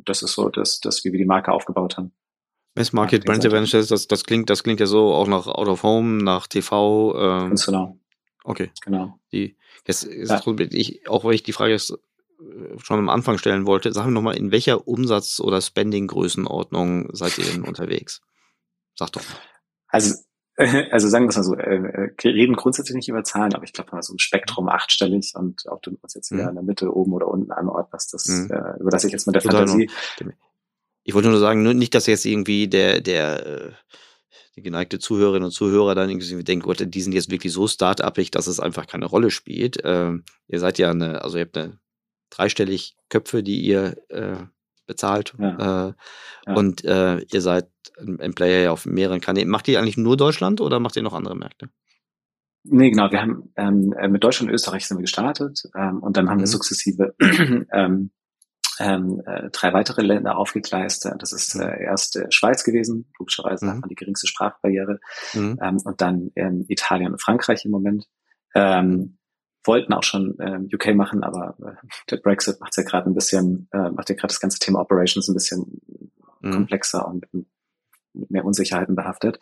[0.05, 2.13] das ist so, dass, dass wie wir die Marke aufgebaut haben.
[2.75, 5.83] Mass Market, Brand Awareness, das, das klingt, das klingt ja so auch nach Out of
[5.83, 7.15] Home, nach TV.
[7.15, 7.99] Ähm, Ganz genau.
[8.43, 8.71] Okay.
[8.83, 9.19] Genau.
[9.31, 10.41] Die, jetzt ist ja.
[10.71, 14.13] ich, auch weil ich die Frage jetzt äh, schon am Anfang stellen wollte, sagen wir
[14.13, 18.21] nochmal, in welcher Umsatz- oder Spending-Größenordnung seid ihr denn unterwegs?
[18.95, 19.37] Sag doch mal.
[19.87, 20.15] Also,
[20.91, 23.63] also sagen wir es mal so, äh, äh, wir reden grundsätzlich nicht über Zahlen, aber
[23.63, 26.49] ich glaube so ein Spektrum achtstellig und ob du uns jetzt wieder mhm.
[26.49, 28.49] in der Mitte, oben oder unten anordnest, das mhm.
[28.51, 29.89] äh, überlasse ich jetzt mit der Total Fantasie.
[31.03, 33.71] Ich wollte nur sagen, nicht, dass jetzt irgendwie der, der, äh,
[34.55, 38.31] die geneigte Zuhörerinnen und Zuhörer dann irgendwie denken, Gott, die sind jetzt wirklich so start-upig,
[38.31, 39.77] dass es einfach keine Rolle spielt.
[39.83, 41.79] Ähm, ihr seid ja eine, also ihr habt eine
[42.29, 44.45] dreistellig Köpfe, die ihr äh,
[44.85, 45.33] bezahlt.
[45.39, 45.87] Ja.
[45.87, 45.93] Äh,
[46.47, 46.53] ja.
[46.55, 49.49] Und äh, ihr seid ein Player ja auf mehreren Kanälen.
[49.49, 51.69] Macht ihr eigentlich nur Deutschland oder macht ihr noch andere Märkte?
[52.63, 53.11] Nee, genau.
[53.11, 56.37] Wir haben ähm, äh, mit Deutschland und Österreich sind wir gestartet ähm, und dann haben
[56.37, 56.41] mhm.
[56.41, 57.13] wir sukzessive
[57.73, 58.11] ähm,
[58.79, 61.09] ähm, äh, drei weitere Länder aufgegleist.
[61.17, 63.69] Das ist äh, erst äh, Schweiz gewesen, logischerweise mhm.
[63.69, 64.99] hat man die geringste Sprachbarriere,
[65.33, 65.59] mhm.
[65.61, 68.07] ähm, und dann ähm, Italien und Frankreich im Moment.
[68.55, 69.17] Ähm,
[69.65, 73.69] wollten auch schon ähm, UK machen, aber äh, der Brexit macht ja gerade ein bisschen,
[73.71, 75.81] äh, macht ja gerade das ganze Thema Operations ein bisschen
[76.41, 76.51] mhm.
[76.51, 77.47] komplexer und mit,
[78.13, 79.39] mit, mehr Unsicherheiten behaftet.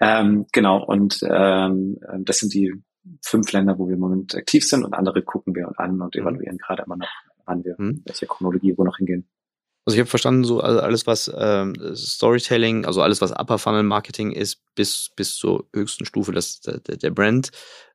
[0.00, 2.72] Ähm, genau, und ähm, das sind die
[3.22, 6.22] fünf Länder, wo wir im Moment aktiv sind und andere gucken wir an und mhm.
[6.22, 7.08] evaluieren gerade immer noch
[7.48, 8.02] wann wir, hm.
[8.04, 9.28] welche Chronologie wo noch hingehen.
[9.88, 14.32] Also ich habe verstanden, so alles, was ähm, Storytelling, also alles, was Upper Funnel Marketing
[14.32, 17.52] ist, bis, bis zur höchsten Stufe des, der, der Brand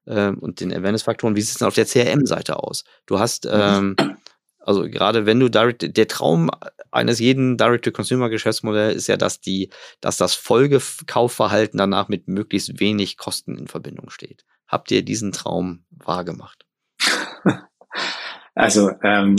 [0.07, 1.35] ähm, und den Awareness-Faktoren.
[1.35, 2.83] Wie sieht es denn auf der CRM-Seite aus?
[3.05, 3.51] Du hast, mhm.
[3.53, 3.95] ähm,
[4.57, 6.49] also gerade wenn du direct, der Traum
[6.89, 9.69] eines jeden Direct-to-Consumer-Geschäftsmodells ist ja, dass die,
[10.01, 14.45] dass das Folgekaufverhalten danach mit möglichst wenig Kosten in Verbindung steht.
[14.67, 16.65] Habt ihr diesen Traum wahrgemacht?
[18.55, 19.35] Also ähm,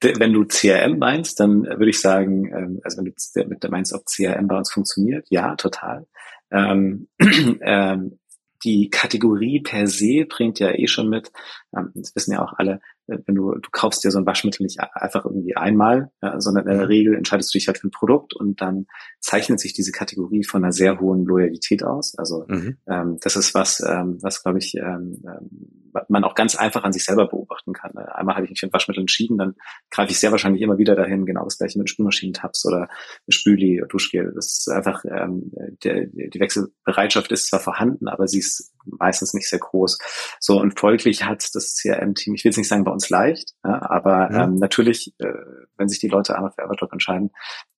[0.00, 4.04] wenn du CRM meinst, dann würde ich sagen, ähm, also wenn du mit meinst, ob
[4.06, 6.06] CRM bei uns funktioniert, ja, total.
[6.50, 7.08] Ähm,
[7.60, 8.18] ähm,
[8.64, 11.30] die Kategorie per se bringt ja eh schon mit,
[11.76, 14.64] ähm, das wissen ja auch alle, äh, wenn du, du kaufst dir so ein Waschmittel
[14.64, 16.86] nicht einfach irgendwie einmal, ja, sondern in der mhm.
[16.86, 18.86] Regel entscheidest du dich halt für ein Produkt und dann
[19.20, 22.16] zeichnet sich diese Kategorie von einer sehr hohen Loyalität aus.
[22.18, 22.78] Also mhm.
[22.88, 26.92] ähm, das ist was, ähm, was glaube ich, ähm, ähm, man auch ganz einfach an
[26.92, 27.92] sich selber beobachten kann.
[27.94, 28.14] Ne?
[28.14, 29.54] Einmal habe ich mich für ein Waschmittel entschieden, dann
[29.90, 32.88] greife ich sehr wahrscheinlich immer wieder dahin, genau das gleiche mit Spülmaschinentabs oder
[33.28, 34.32] Spüli, Duschgel.
[34.34, 35.52] Das ist einfach, ähm,
[35.84, 39.98] der, die Wechselbereitschaft ist zwar vorhanden, aber sie ist meistens nicht sehr groß.
[40.40, 43.82] So und folglich hat das CRM-Team, ich will jetzt nicht sagen bei uns leicht, ja,
[43.90, 44.44] aber ja.
[44.44, 45.32] ähm, natürlich, äh,
[45.76, 47.30] wenn sich die Leute einmal für Evertalk entscheiden,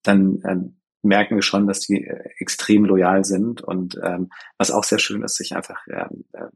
[0.02, 4.84] dann ähm, merken wir schon, dass die äh, extrem loyal sind und ähm, was auch
[4.84, 6.46] sehr schön ist, sich einfach ähm, äh,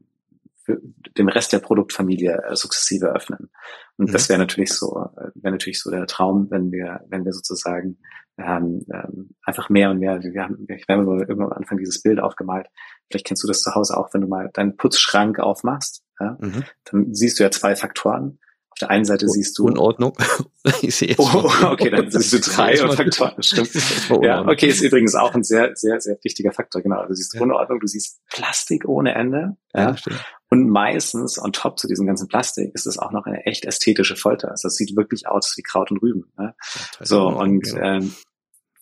[0.65, 0.81] für
[1.17, 3.51] dem Rest der Produktfamilie äh, sukzessive öffnen.
[3.97, 4.13] Und mhm.
[4.13, 7.99] das wäre natürlich so, äh, wäre natürlich so der Traum, wenn wir, wenn wir sozusagen
[8.37, 12.19] ähm, ähm, einfach mehr und mehr, wir haben, wir haben irgendwann am Anfang dieses Bild
[12.19, 12.67] aufgemalt.
[13.09, 16.63] Vielleicht kennst du das zu Hause auch, wenn du mal deinen Putzschrank aufmachst, ja, mhm.
[16.85, 18.39] dann siehst du ja zwei Faktoren.
[18.75, 20.17] Auf der einen Seite siehst du Unordnung.
[20.81, 23.41] ich sehe oh, okay, dann siehst du drei Faktoren.
[23.41, 23.71] Stimmt.
[24.21, 26.81] Ja, okay, ist übrigens auch ein sehr, sehr, sehr wichtiger Faktor.
[26.81, 27.41] Genau, du siehst ja.
[27.41, 29.55] Unordnung, du siehst Plastik ohne Ende.
[29.73, 30.25] Ja, ja stimmt.
[30.49, 34.17] Und meistens on top zu diesem ganzen Plastik ist es auch noch eine echt ästhetische
[34.17, 34.51] Folter.
[34.51, 36.31] Also es sieht wirklich aus wie Kraut und Rüben.
[36.37, 36.53] Ne?
[36.99, 38.13] So und ähm,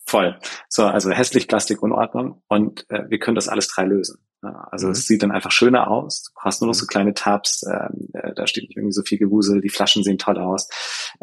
[0.06, 0.38] voll.
[0.68, 4.18] So, also hässlich, Plastik, Unordnung und äh, wir können das alles drei lösen.
[4.42, 4.92] Ja, also mhm.
[4.92, 6.24] es sieht dann einfach schöner aus.
[6.24, 6.88] Du hast nur noch so mhm.
[6.88, 10.38] kleine Tabs, ähm, äh, da steht nicht irgendwie so viel Gewusel, die Flaschen sehen toll
[10.38, 10.68] aus.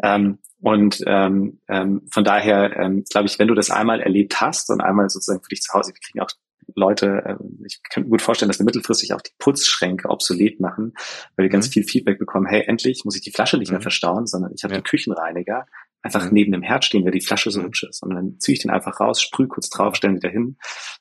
[0.02, 4.70] Ähm, und ähm, ähm, von daher ähm, glaube ich, wenn du das einmal erlebt hast
[4.70, 6.30] und einmal sozusagen für dich zu Hause, wir kriegen auch
[6.74, 10.94] Leute, äh, ich kann mir gut vorstellen, dass wir mittelfristig auch die Putzschränke obsolet machen,
[11.36, 11.72] weil wir ganz mhm.
[11.72, 13.84] viel Feedback bekommen, hey, endlich muss ich die Flasche nicht mehr mhm.
[13.84, 14.80] verstauen, sondern ich habe ja.
[14.80, 15.66] den Küchenreiniger
[16.02, 16.32] einfach mhm.
[16.32, 18.02] neben dem Herd stehen, weil die Flasche so hübsch ist.
[18.02, 20.56] Und dann ziehe ich den einfach raus, sprühe kurz drauf, stelle wieder hin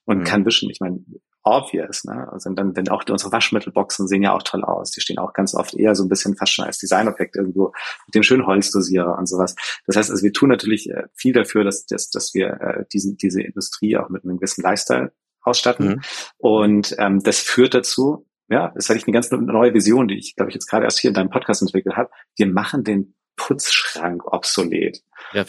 [0.05, 0.69] und kann wischen.
[0.69, 1.03] Ich meine,
[1.43, 2.27] obvious, ne?
[2.31, 4.91] Also dann, wenn auch unsere Waschmittelboxen sehen ja auch toll aus.
[4.91, 7.73] Die stehen auch ganz oft eher so ein bisschen fast schon als Designobjekt irgendwo
[8.05, 9.55] mit dem schönen Holzdosierer und sowas.
[9.87, 13.17] Das heißt, also wir tun natürlich äh, viel dafür, dass, dass, dass wir äh, diesen,
[13.17, 15.87] diese Industrie auch mit einem gewissen Lifestyle ausstatten.
[15.87, 16.01] Mhm.
[16.37, 20.35] Und ähm, das führt dazu, ja, das ist eigentlich eine ganz neue Vision, die ich,
[20.35, 22.09] glaube ich, jetzt gerade erst hier in deinem Podcast entwickelt habe.
[22.35, 23.15] Wir machen den
[23.47, 25.01] Putzschrank obsolet.
[25.33, 25.45] Ja.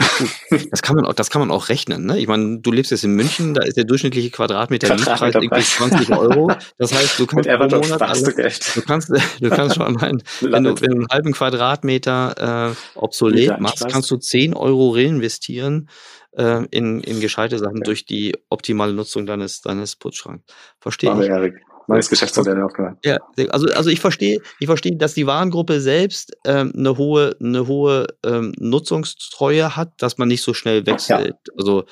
[0.70, 2.06] Das kann man auch, das kann man auch rechnen.
[2.06, 2.18] Ne?
[2.18, 6.10] Ich meine, du lebst jetzt in München, da ist der durchschnittliche Quadratmeter Mietpreis irgendwie 20
[6.10, 6.52] Euro.
[6.78, 10.64] Das heißt, du kannst pro Monat alles, du, du, kannst, du kannst schon ein, wenn
[10.64, 15.88] du, wenn du einen halben Quadratmeter äh, obsolet machst, kannst du 10 Euro reinvestieren
[16.36, 17.84] äh, in, in gescheite Sachen okay.
[17.84, 20.44] durch die optimale Nutzung deines, deines Putzschranks.
[20.80, 21.28] Verstehe ich.
[21.28, 21.54] Erik.
[21.86, 22.98] Neues Geschäftsmodell aufgehört.
[23.04, 23.18] Ja,
[23.50, 28.06] also, also ich verstehe, ich verstehe, dass die Warengruppe selbst ähm, eine hohe, eine hohe
[28.24, 31.36] ähm, Nutzungstreue hat, dass man nicht so schnell wechselt.
[31.46, 31.54] Ja.
[31.56, 31.84] Also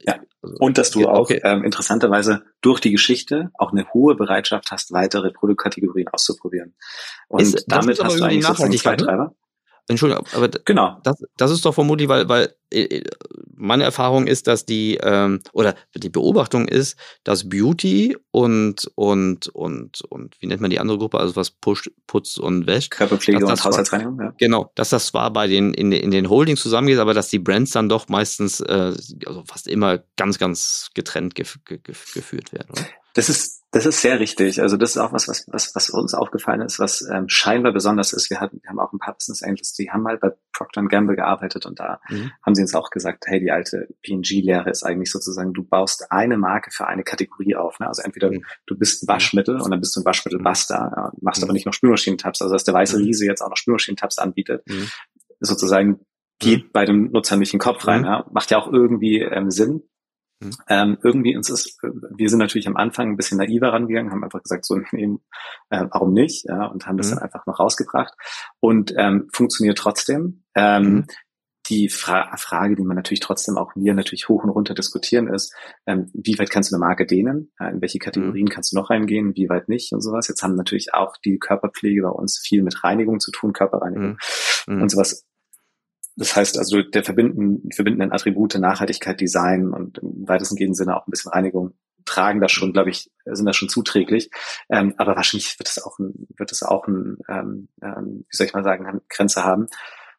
[0.00, 0.20] ja.
[0.42, 1.42] Also, und dass du okay.
[1.42, 6.74] auch ähm, interessanterweise durch die Geschichte auch eine hohe Bereitschaft hast, weitere Produktkategorien auszuprobieren.
[7.28, 9.34] Und ist, damit hast du eigentlich so einen Zweitreiber.
[9.88, 11.00] Entschuldigung, aber genau.
[11.02, 13.04] das, das ist doch vermutlich, weil, weil äh, äh,
[13.56, 20.02] meine Erfahrung ist, dass die, ähm, oder die Beobachtung ist, dass Beauty und, und, und,
[20.02, 22.90] und, wie nennt man die andere Gruppe, also was Push, Putz und Wäsch.
[22.90, 24.34] Körperpflege und Haushaltsreinigung, ja.
[24.38, 27.72] Genau, dass das zwar bei den, in, in den Holdings zusammengeht, aber dass die Brands
[27.72, 28.92] dann doch meistens, äh,
[29.26, 32.86] also fast immer ganz, ganz getrennt gef gef geführt werden, oder?
[33.14, 34.62] Das ist, das ist sehr richtig.
[34.62, 38.14] Also das ist auch was, was, was, was uns aufgefallen ist, was ähm, scheinbar besonders
[38.14, 38.30] ist.
[38.30, 41.16] Wir hatten, wir haben auch ein paar Business Angels, die haben mal bei Procter Gamble
[41.16, 42.32] gearbeitet und da mhm.
[42.44, 46.38] haben sie uns auch gesagt, hey, die alte P&G-Lehre ist eigentlich sozusagen, du baust eine
[46.38, 47.78] Marke für eine Kategorie auf.
[47.78, 47.88] Ne?
[47.88, 48.42] Also entweder mhm.
[48.66, 51.44] du bist ein Waschmittel und dann bist du ein Waschmittelbuster, ja, machst mhm.
[51.44, 52.40] aber nicht noch Spülmaschinentabs.
[52.40, 53.04] Also dass der weiße mhm.
[53.04, 54.88] Riese jetzt auch noch Spülmaschinentabs anbietet, mhm.
[55.40, 56.00] sozusagen
[56.38, 56.70] geht mhm.
[56.72, 58.04] bei dem Nutzer nicht in den Kopf rein.
[58.04, 58.26] Ja?
[58.32, 59.82] Macht ja auch irgendwie ähm, Sinn.
[60.40, 60.50] Mhm.
[60.68, 64.42] Ähm, irgendwie uns ist, wir sind natürlich am Anfang ein bisschen naiver rangegangen, haben einfach
[64.42, 65.16] gesagt, so nee,
[65.70, 67.16] äh, warum nicht, ja, und haben das mhm.
[67.16, 68.14] dann einfach noch rausgebracht
[68.60, 70.44] und ähm, funktioniert trotzdem.
[70.54, 71.06] Ähm, mhm.
[71.68, 75.54] Die Fra Frage, die man natürlich trotzdem auch wir natürlich hoch und runter diskutieren, ist,
[75.86, 77.52] ähm, wie weit kannst du eine Marke dehnen?
[77.60, 78.48] Ja, in welche Kategorien mhm.
[78.48, 79.36] kannst du noch reingehen?
[79.36, 80.28] Wie weit nicht und sowas?
[80.28, 84.16] Jetzt haben natürlich auch die Körperpflege bei uns viel mit Reinigung zu tun, Körperreinigung
[84.66, 84.76] mhm.
[84.76, 84.82] mhm.
[84.82, 85.27] und sowas
[86.18, 91.10] das heißt also, der verbinden, verbindenden Attribute Nachhaltigkeit, Design und im weitesten Sinne auch ein
[91.10, 94.30] bisschen Reinigung tragen das schon, glaube ich, sind das schon zuträglich.
[94.70, 98.46] Ähm, aber wahrscheinlich wird es auch ein, wird es auch ein, ähm, ähm, wie soll
[98.46, 99.66] ich mal sagen, Grenze haben.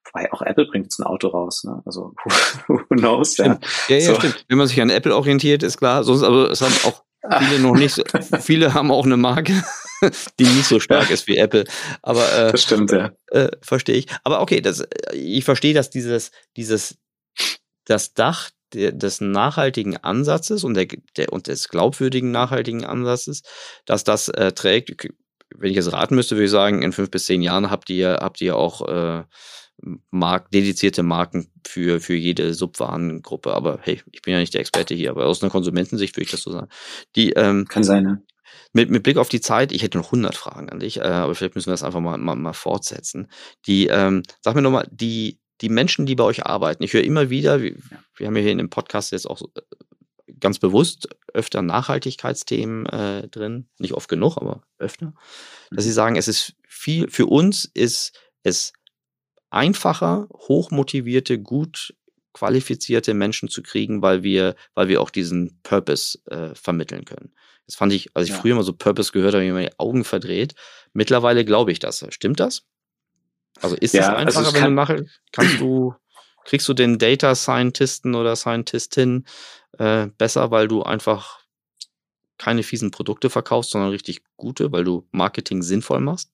[0.06, 1.82] Wobei auch Apple bringt jetzt ein Auto raus, ne?
[1.86, 2.14] Also
[2.68, 3.34] who, knows?
[3.34, 3.66] Stimmt.
[3.88, 4.16] Ja, ja, ja so.
[4.16, 4.46] stimmt.
[4.48, 6.04] Wenn man sich an Apple orientiert, ist klar.
[6.04, 7.04] Sonst, aber es haben auch
[7.40, 7.96] viele noch nicht.
[7.96, 8.04] So,
[8.40, 9.64] viele haben auch eine Marke,
[10.40, 11.66] die nicht so stark ist wie Apple.
[12.02, 13.12] Aber äh, das stimmt, ja.
[13.28, 14.08] Äh, verstehe ich.
[14.24, 16.98] Aber okay, das, ich verstehe, dass dieses, dieses,
[17.86, 23.42] das Dach des nachhaltigen Ansatzes und der, der und des glaubwürdigen nachhaltigen Ansatzes,
[23.86, 25.08] dass das äh, trägt.
[25.56, 28.20] Wenn ich jetzt raten müsste, würde ich sagen, in fünf bis zehn Jahren habt ihr
[28.22, 29.24] habt ihr auch äh,
[30.12, 33.54] Mark, dedizierte Marken für, für jede Subwarengruppe.
[33.54, 36.32] Aber hey, ich bin ja nicht der Experte hier, aber aus einer Konsumentensicht würde ich
[36.32, 36.70] das so sagen.
[37.16, 38.24] Die, ähm, Kann sein, ne?
[38.74, 41.34] Mit, mit Blick auf die Zeit, ich hätte noch 100 Fragen an dich, äh, aber
[41.36, 43.28] vielleicht müssen wir das einfach mal, mal, mal fortsetzen.
[43.66, 47.30] Die, ähm, sag mir nochmal, die, die Menschen, die bei euch arbeiten, ich höre immer
[47.30, 47.76] wieder, wir,
[48.16, 49.62] wir haben ja hier in dem Podcast jetzt auch äh,
[50.40, 55.14] ganz bewusst öfter Nachhaltigkeitsthemen äh, drin, nicht oft genug, aber öfter,
[55.72, 55.96] dass sie mhm.
[55.96, 58.14] sagen, es ist viel, für uns ist
[58.44, 58.74] es
[59.50, 61.94] einfacher, hochmotivierte, gut
[62.34, 67.34] qualifizierte Menschen zu kriegen, weil wir, weil wir auch diesen Purpose äh, vermitteln können.
[67.66, 68.40] Das fand ich, als ich ja.
[68.40, 70.56] früher mal so Purpose gehört habe, habe ich mir die Augen verdreht.
[70.94, 72.06] Mittlerweile glaube ich das.
[72.10, 72.64] Stimmt das?
[73.62, 75.94] Also ist ja, das also einfacher, also wenn du nachher, kannst du,
[76.46, 79.26] kriegst du den Data Scientisten oder Scientistin
[79.78, 81.40] äh, besser, weil du einfach
[82.38, 86.32] keine fiesen Produkte verkaufst, sondern richtig gute, weil du Marketing sinnvoll machst?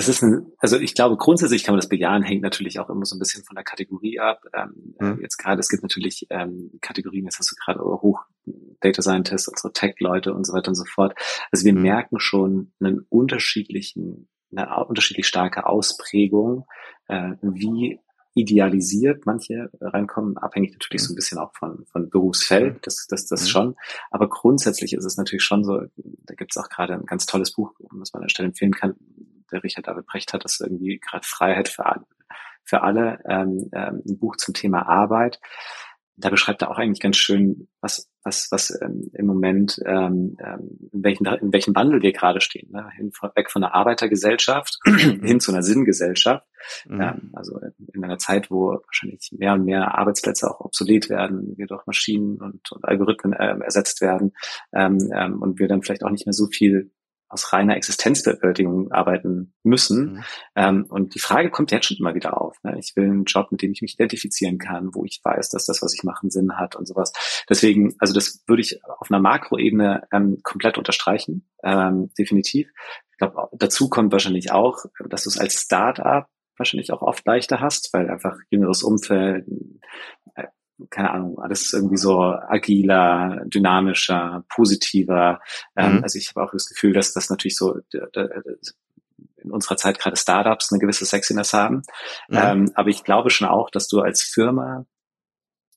[0.00, 3.04] Das ist ein, also ich glaube, grundsätzlich kann man das bejahen, hängt natürlich auch immer
[3.04, 4.40] so ein bisschen von der Kategorie ab.
[4.54, 5.18] Ähm, mhm.
[5.20, 8.20] Jetzt gerade, es gibt natürlich ähm, Kategorien, jetzt hast du gerade hoch
[8.80, 11.14] Data Scientists, unsere Tech-Leute und so weiter und so fort.
[11.52, 11.82] Also wir mhm.
[11.82, 16.64] merken schon einen unterschiedlichen, eine unterschiedlich starke Ausprägung,
[17.08, 18.00] äh, wie
[18.32, 21.16] idealisiert manche reinkommen, abhängig natürlich so ein mhm.
[21.16, 22.80] bisschen auch von, von Berufsfeld, mhm.
[22.84, 23.48] das, das, das mhm.
[23.48, 23.76] schon.
[24.10, 27.52] Aber grundsätzlich ist es natürlich schon so, da gibt es auch gerade ein ganz tolles
[27.52, 28.94] Buch, was man an der Stelle empfehlen kann,
[29.50, 32.06] der Richard David Brecht hat das irgendwie gerade Freiheit für alle,
[32.64, 35.40] für alle ähm, ähm, ein Buch zum Thema Arbeit.
[36.16, 40.90] Da beschreibt er auch eigentlich ganz schön, was, was, was ähm, im Moment, ähm, ähm
[40.92, 42.70] in, welchen, in welchem Wandel wir gerade stehen.
[42.72, 42.90] Ne?
[42.94, 46.46] Hin, weg von einer Arbeitergesellschaft hin zu einer Sinngesellschaft.
[46.86, 47.00] Mhm.
[47.00, 47.58] Ähm, also
[47.94, 52.38] in einer Zeit, wo wahrscheinlich mehr und mehr Arbeitsplätze auch obsolet werden, wir durch Maschinen
[52.38, 54.32] und, und Algorithmen äh, ersetzt werden
[54.72, 56.92] ähm, ähm, und wir dann vielleicht auch nicht mehr so viel
[57.30, 60.14] aus reiner Existenzbewältigung arbeiten müssen.
[60.14, 60.24] Mhm.
[60.56, 62.56] Ähm, und die Frage kommt jetzt schon immer wieder auf.
[62.64, 62.76] Ne?
[62.78, 65.80] Ich will einen Job, mit dem ich mich identifizieren kann, wo ich weiß, dass das,
[65.80, 67.12] was ich mache, einen Sinn hat und sowas.
[67.48, 72.68] Deswegen, also das würde ich auf einer Makroebene ähm, komplett unterstreichen, ähm, definitiv.
[73.12, 76.26] Ich glaube, dazu kommt wahrscheinlich auch, dass du es als Startup
[76.56, 79.46] wahrscheinlich auch oft leichter hast, weil einfach jüngeres Umfeld,
[80.34, 80.46] äh,
[80.88, 85.40] keine Ahnung, alles irgendwie so agiler, dynamischer, positiver.
[85.76, 86.02] Ähm, mhm.
[86.02, 87.78] Also ich habe auch das Gefühl, dass das natürlich so
[89.42, 91.82] in unserer Zeit gerade Startups eine gewisse Sexiness haben.
[92.28, 92.36] Mhm.
[92.36, 94.86] Ähm, aber ich glaube schon auch, dass du als Firma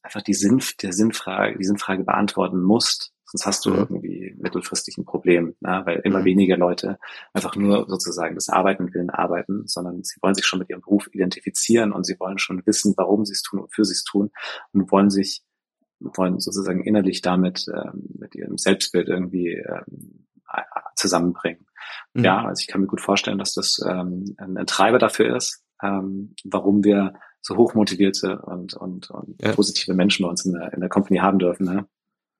[0.01, 3.77] einfach die Sinn, der Sinnfrage, die Sinnfrage beantworten musst, Sonst hast du mhm.
[3.79, 5.81] irgendwie mittelfristig ein Problem, ne?
[5.85, 6.25] weil immer mhm.
[6.25, 6.99] weniger Leute
[7.33, 11.07] einfach nur sozusagen das Arbeiten willen arbeiten, sondern sie wollen sich schon mit ihrem Beruf
[11.11, 14.31] identifizieren und sie wollen schon wissen, warum sie es tun und für sie es tun
[14.73, 15.41] und wollen sich,
[15.99, 20.27] wollen sozusagen innerlich damit ähm, mit ihrem Selbstbild irgendwie ähm,
[20.95, 21.65] zusammenbringen.
[22.13, 22.23] Mhm.
[22.23, 25.63] Ja, also ich kann mir gut vorstellen, dass das ähm, ein, ein Treiber dafür ist,
[25.81, 29.51] ähm, warum wir so hochmotivierte und, und, und ja.
[29.51, 31.65] positive Menschen bei uns in der, in der Company haben dürfen.
[31.65, 31.85] Ne?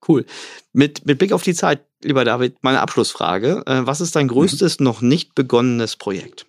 [0.08, 0.26] Cool.
[0.74, 3.64] Mit, mit Blick auf die Zeit, lieber David, meine Abschlussfrage.
[3.66, 4.32] Äh, was ist dein mhm.
[4.32, 4.84] größtes mhm.
[4.84, 6.46] noch nicht begonnenes Projekt?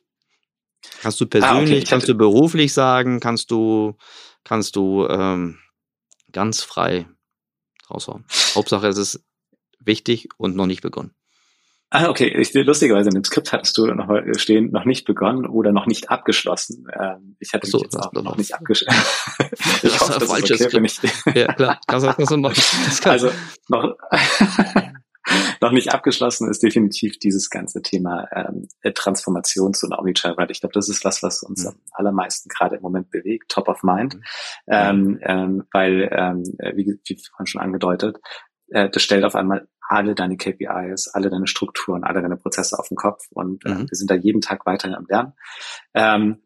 [1.00, 1.84] Kannst du persönlich, ah, okay.
[1.88, 3.96] kannst du beruflich sagen, kannst du,
[4.44, 5.58] kannst du ähm,
[6.32, 7.08] ganz frei
[7.90, 8.24] raushauen.
[8.54, 9.24] Hauptsache es ist
[9.80, 11.14] wichtig und noch nicht begonnen.
[11.94, 12.26] Ah, okay.
[12.26, 16.10] Ich, lustigerweise in dem Skript hattest du noch stehen, noch nicht begonnen oder noch nicht
[16.10, 16.88] abgeschlossen.
[16.92, 19.00] Ähm, ich hatte so, mich jetzt auch noch nicht abgeschlossen.
[19.82, 21.80] ich hoffe, das ist okay, ich Ja, klar.
[21.86, 22.60] Kannst du das so machen.
[22.86, 23.30] Das also
[23.68, 23.96] noch,
[25.60, 30.50] noch nicht abgeschlossen ist definitiv dieses ganze Thema ähm, Transformations- und Omnichannel.
[30.50, 31.68] Ich glaube, das ist was, was uns mhm.
[31.68, 34.22] am allermeisten gerade im Moment bewegt, top of mind, mhm.
[34.66, 36.42] ähm, ähm, weil, ähm,
[36.74, 38.18] wie, wie vorhin schon angedeutet,
[38.68, 42.88] äh, das stellt auf einmal alle deine KPIs, alle deine Strukturen, alle deine Prozesse auf
[42.88, 43.90] den Kopf und äh, mhm.
[43.90, 45.32] wir sind da jeden Tag weiterhin am Lernen.
[45.94, 46.42] Ähm,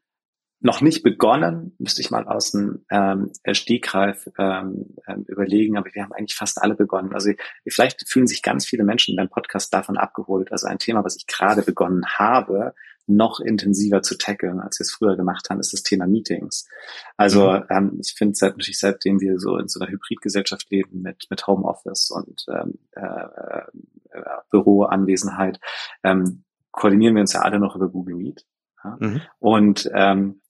[0.61, 6.03] noch nicht begonnen, müsste ich mal aus dem ähm, Stegreif ähm, ähm, überlegen, aber wir
[6.03, 7.13] haben eigentlich fast alle begonnen.
[7.15, 7.31] Also
[7.69, 10.51] vielleicht fühlen sich ganz viele Menschen in deinem Podcast davon abgeholt.
[10.51, 12.75] Also ein Thema, was ich gerade begonnen habe,
[13.09, 16.69] noch intensiver zu tackeln, als wir es früher gemacht haben, ist das Thema Meetings.
[17.17, 17.65] Also mhm.
[17.71, 21.47] ähm, ich finde seit, natürlich seitdem wir so in so einer Hybridgesellschaft leben mit mit
[21.47, 23.63] Homeoffice und ähm, äh,
[24.11, 25.59] äh, Büroanwesenheit,
[26.03, 28.45] ähm, koordinieren wir uns ja alle noch über Google Meet.
[28.85, 28.97] Ja?
[29.01, 29.21] Mhm.
[29.39, 30.43] Und ähm,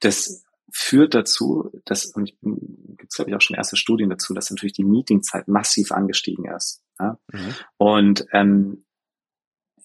[0.00, 4.50] das führt dazu, dass, und gibt es glaube ich auch schon erste Studien dazu, dass
[4.50, 6.82] natürlich die Meetingzeit massiv angestiegen ist.
[6.98, 7.18] Ja?
[7.32, 7.54] Mhm.
[7.76, 8.84] Und ähm,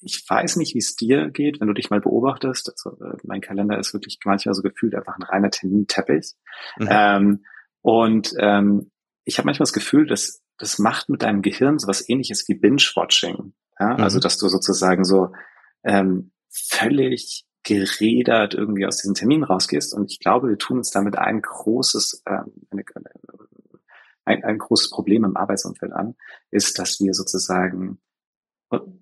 [0.02, 2.70] ich weiß nicht, wie es dir geht, wenn du dich mal beobachtest.
[2.70, 6.34] Also, äh, mein Kalender ist wirklich manchmal so gefühlt einfach ein reiner Terminteppich.
[6.78, 6.88] Mhm.
[6.90, 7.46] Ähm,
[7.82, 8.92] und ähm,
[9.26, 12.56] ich habe manchmal das Gefühl, dass das macht mit deinem Gehirn so was ähnliches wie
[12.56, 13.54] Binge-Watching.
[13.80, 13.94] Ja?
[13.94, 14.04] Mhm.
[14.04, 15.32] Also, dass du sozusagen so
[15.84, 19.94] ähm, völlig geredert irgendwie aus diesem Termin rausgehst.
[19.94, 22.84] Und ich glaube, wir tun uns damit ein großes, ähm, eine,
[24.26, 26.16] ein, ein großes Problem im Arbeitsumfeld an,
[26.52, 28.00] ist, dass wir sozusagen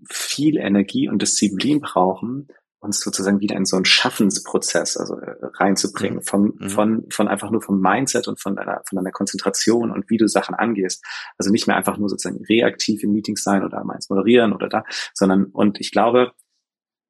[0.10, 2.48] viel Energie und Disziplin brauchen,
[2.80, 6.70] uns sozusagen wieder in so einen Schaffensprozess also äh, reinzubringen, von, mhm.
[6.70, 10.28] von, von einfach nur vom Mindset und von deiner, von deiner Konzentration und wie du
[10.28, 11.04] Sachen angehst.
[11.38, 14.84] Also nicht mehr einfach nur sozusagen reaktiv in Meetings sein oder meins moderieren oder da,
[15.14, 16.32] sondern, und ich glaube,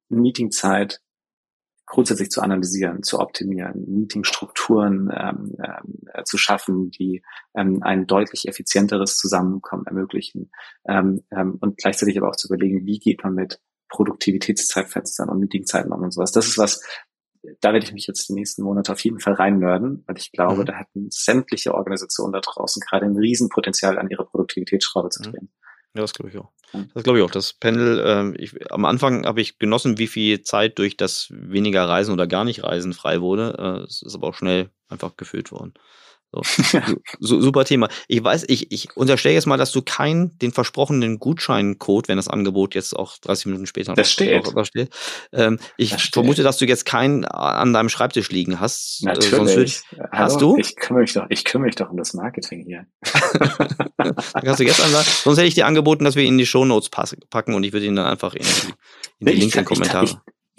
[0.08, 1.00] Meetingzeit
[1.88, 7.22] grundsätzlich zu analysieren, zu optimieren, Meetingstrukturen ähm, äh, zu schaffen, die
[7.54, 10.50] ähm, ein deutlich effizienteres Zusammenkommen ermöglichen
[10.86, 15.92] ähm, ähm, und gleichzeitig aber auch zu überlegen, wie geht man mit Produktivitätszeitfenstern und Meetingzeiten
[15.92, 16.32] um und sowas.
[16.32, 16.82] Das ist was,
[17.60, 20.62] da werde ich mich jetzt die nächsten Monate auf jeden Fall reinnörden, weil ich glaube,
[20.62, 20.66] mhm.
[20.66, 25.32] da hätten sämtliche Organisationen da draußen gerade ein Riesenpotenzial an ihre Produktivitätsschraube zu mhm.
[25.32, 25.52] drehen.
[25.98, 26.52] Ja, das glaube ich auch.
[26.94, 27.30] Das glaube ich auch.
[27.32, 31.88] Das Pendel, äh, ich, am Anfang habe ich genossen, wie viel Zeit durch das weniger
[31.88, 33.56] Reisen oder gar nicht Reisen frei wurde.
[33.58, 35.74] Äh, es ist aber auch schnell einfach gefüllt worden.
[36.30, 36.42] So.
[37.20, 37.88] so, super Thema.
[38.06, 42.28] Ich weiß, ich, ich unterstelle jetzt mal, dass du keinen den versprochenen Gutscheincode, wenn das
[42.28, 44.54] Angebot jetzt auch 30 Minuten später das steht.
[44.54, 44.90] Noch, steht.
[45.32, 46.44] Ähm, ich das vermute, steht.
[46.44, 49.02] dass du jetzt keinen an deinem Schreibtisch liegen hast.
[49.02, 49.82] Äh, Natürlich.
[49.90, 50.58] Ich, hast du?
[50.58, 52.86] Ich kümmere mich doch, ich kümmere mich doch um das Marketing hier.
[53.96, 55.10] kannst du jetzt ansagen.
[55.24, 57.86] Sonst hätte ich dir angeboten, dass wir ihn in die Shownotes packen und ich würde
[57.86, 58.74] ihn dann einfach in die,
[59.20, 60.16] in die Links in Kommentare ich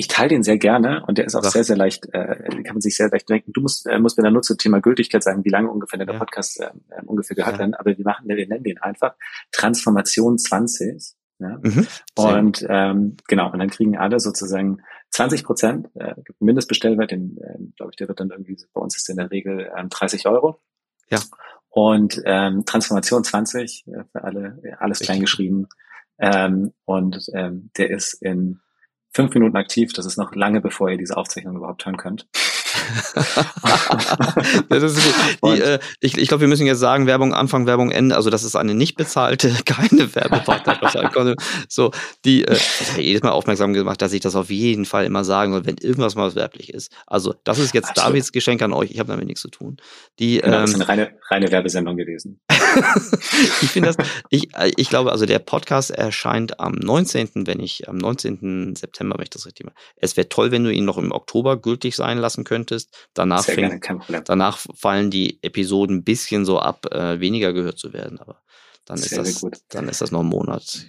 [0.07, 1.51] teile den sehr gerne und der ist auch Ach.
[1.51, 3.51] sehr, sehr leicht, äh, kann man sich sehr leicht denken.
[3.51, 6.13] Du musst, äh, musst mir dann nur zum Thema Gültigkeit sagen, wie lange ungefähr der
[6.13, 6.17] ja.
[6.17, 7.59] Podcast äh, äh, ungefähr gehört ja.
[7.59, 9.15] werden, aber wir machen, wir nennen den einfach
[9.51, 11.15] Transformation 20.
[11.39, 11.59] Ja?
[11.61, 11.87] Mhm.
[12.15, 14.81] Und ähm, genau, und dann kriegen alle sozusagen
[15.11, 19.09] 20 Prozent, äh, Mindestbestellwert, den, äh, glaube ich, der wird dann irgendwie, bei uns ist
[19.09, 20.61] in der Regel ähm, 30 Euro.
[21.09, 21.19] Ja.
[21.67, 25.67] Und ähm, Transformation 20, äh, für alle, alles klein geschrieben.
[26.19, 28.59] Ähm, und ähm, der ist in
[29.11, 29.91] fünf Minuten aktiv.
[29.93, 32.27] Das ist noch lange, bevor ihr diese Aufzeichnung überhaupt hören könnt.
[35.43, 38.15] die, äh, ich ich glaube, wir müssen jetzt sagen, Werbung Anfang, Werbung Ende.
[38.15, 41.35] Also das ist eine nicht bezahlte, keine Werbepartner.
[41.67, 41.91] so,
[42.25, 45.23] die äh, ich habe jedes Mal aufmerksam gemacht, dass ich das auf jeden Fall immer
[45.23, 46.91] sagen soll, wenn irgendwas mal werblich ist.
[47.07, 48.09] Also das ist jetzt Absolut.
[48.09, 48.91] Davids Geschenk an euch.
[48.91, 49.77] Ich habe damit nichts zu tun.
[50.19, 52.39] Die, genau, ähm, das ist eine reine, reine Werbesendung gewesen.
[53.61, 57.87] ich finde das, ich, äh, ich glaube, also der Podcast erscheint am 19., wenn ich,
[57.89, 58.75] am 19.
[58.75, 59.75] September, wenn ich das richtig mache.
[59.95, 63.09] Es wäre toll, wenn du ihn noch im Oktober gültig sein lassen könntest.
[63.13, 63.87] Danach, fängt,
[64.25, 68.41] danach fallen die Episoden ein bisschen so ab, äh, weniger gehört zu werden, aber
[68.85, 70.85] dann ist, das, dann ist das noch ein Monat.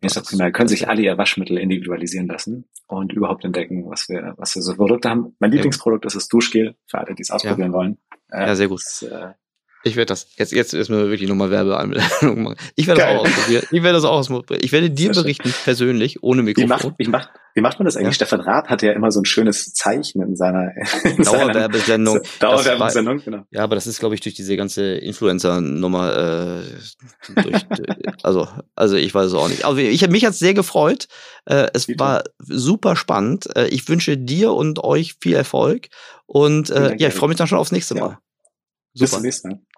[0.00, 0.50] Ist auch prima.
[0.50, 4.74] Können sich alle ihr Waschmittel individualisieren lassen und überhaupt entdecken, was wir, was wir so
[4.74, 5.36] Produkte haben.
[5.38, 7.78] Mein Lieblingsprodukt ist das Duschgel, für alle, die es ausprobieren ja.
[7.78, 7.98] wollen.
[8.30, 8.82] Äh, ja, sehr gut.
[8.84, 9.32] Das, äh,
[9.84, 12.56] ich werde das, jetzt, jetzt ist mir wirklich nochmal Werbeanmeldung machen.
[12.74, 13.64] Ich werde das auch ausprobieren.
[13.70, 14.60] Ich werde das auch ausprobieren.
[14.62, 16.64] Ich werde dir berichten, persönlich, ohne Mikrofon.
[16.64, 18.18] Wie macht, wie macht, wie macht man das eigentlich?
[18.18, 18.26] Ja.
[18.26, 20.72] Stefan Raab hatte ja immer so ein schönes Zeichen in seiner
[21.04, 22.20] in Dauerwerbesendung.
[22.40, 23.44] Dauerwerbesendung, genau.
[23.50, 26.62] Ja, aber das ist, glaube ich, durch diese ganze Influencer-Nummer,
[27.36, 27.66] äh, durch,
[28.22, 29.66] also, also ich weiß es auch nicht.
[29.66, 31.08] Also ich habe mich jetzt sehr gefreut.
[31.44, 33.54] Äh, es Wie war super spannend.
[33.54, 35.88] Äh, ich wünsche dir und euch viel Erfolg.
[36.24, 38.00] Und äh, ja, ich freue mich dann schon aufs nächste Mal.
[38.00, 38.18] Ja.
[38.94, 39.04] Super.
[39.04, 39.60] Bis zum nächsten Mal.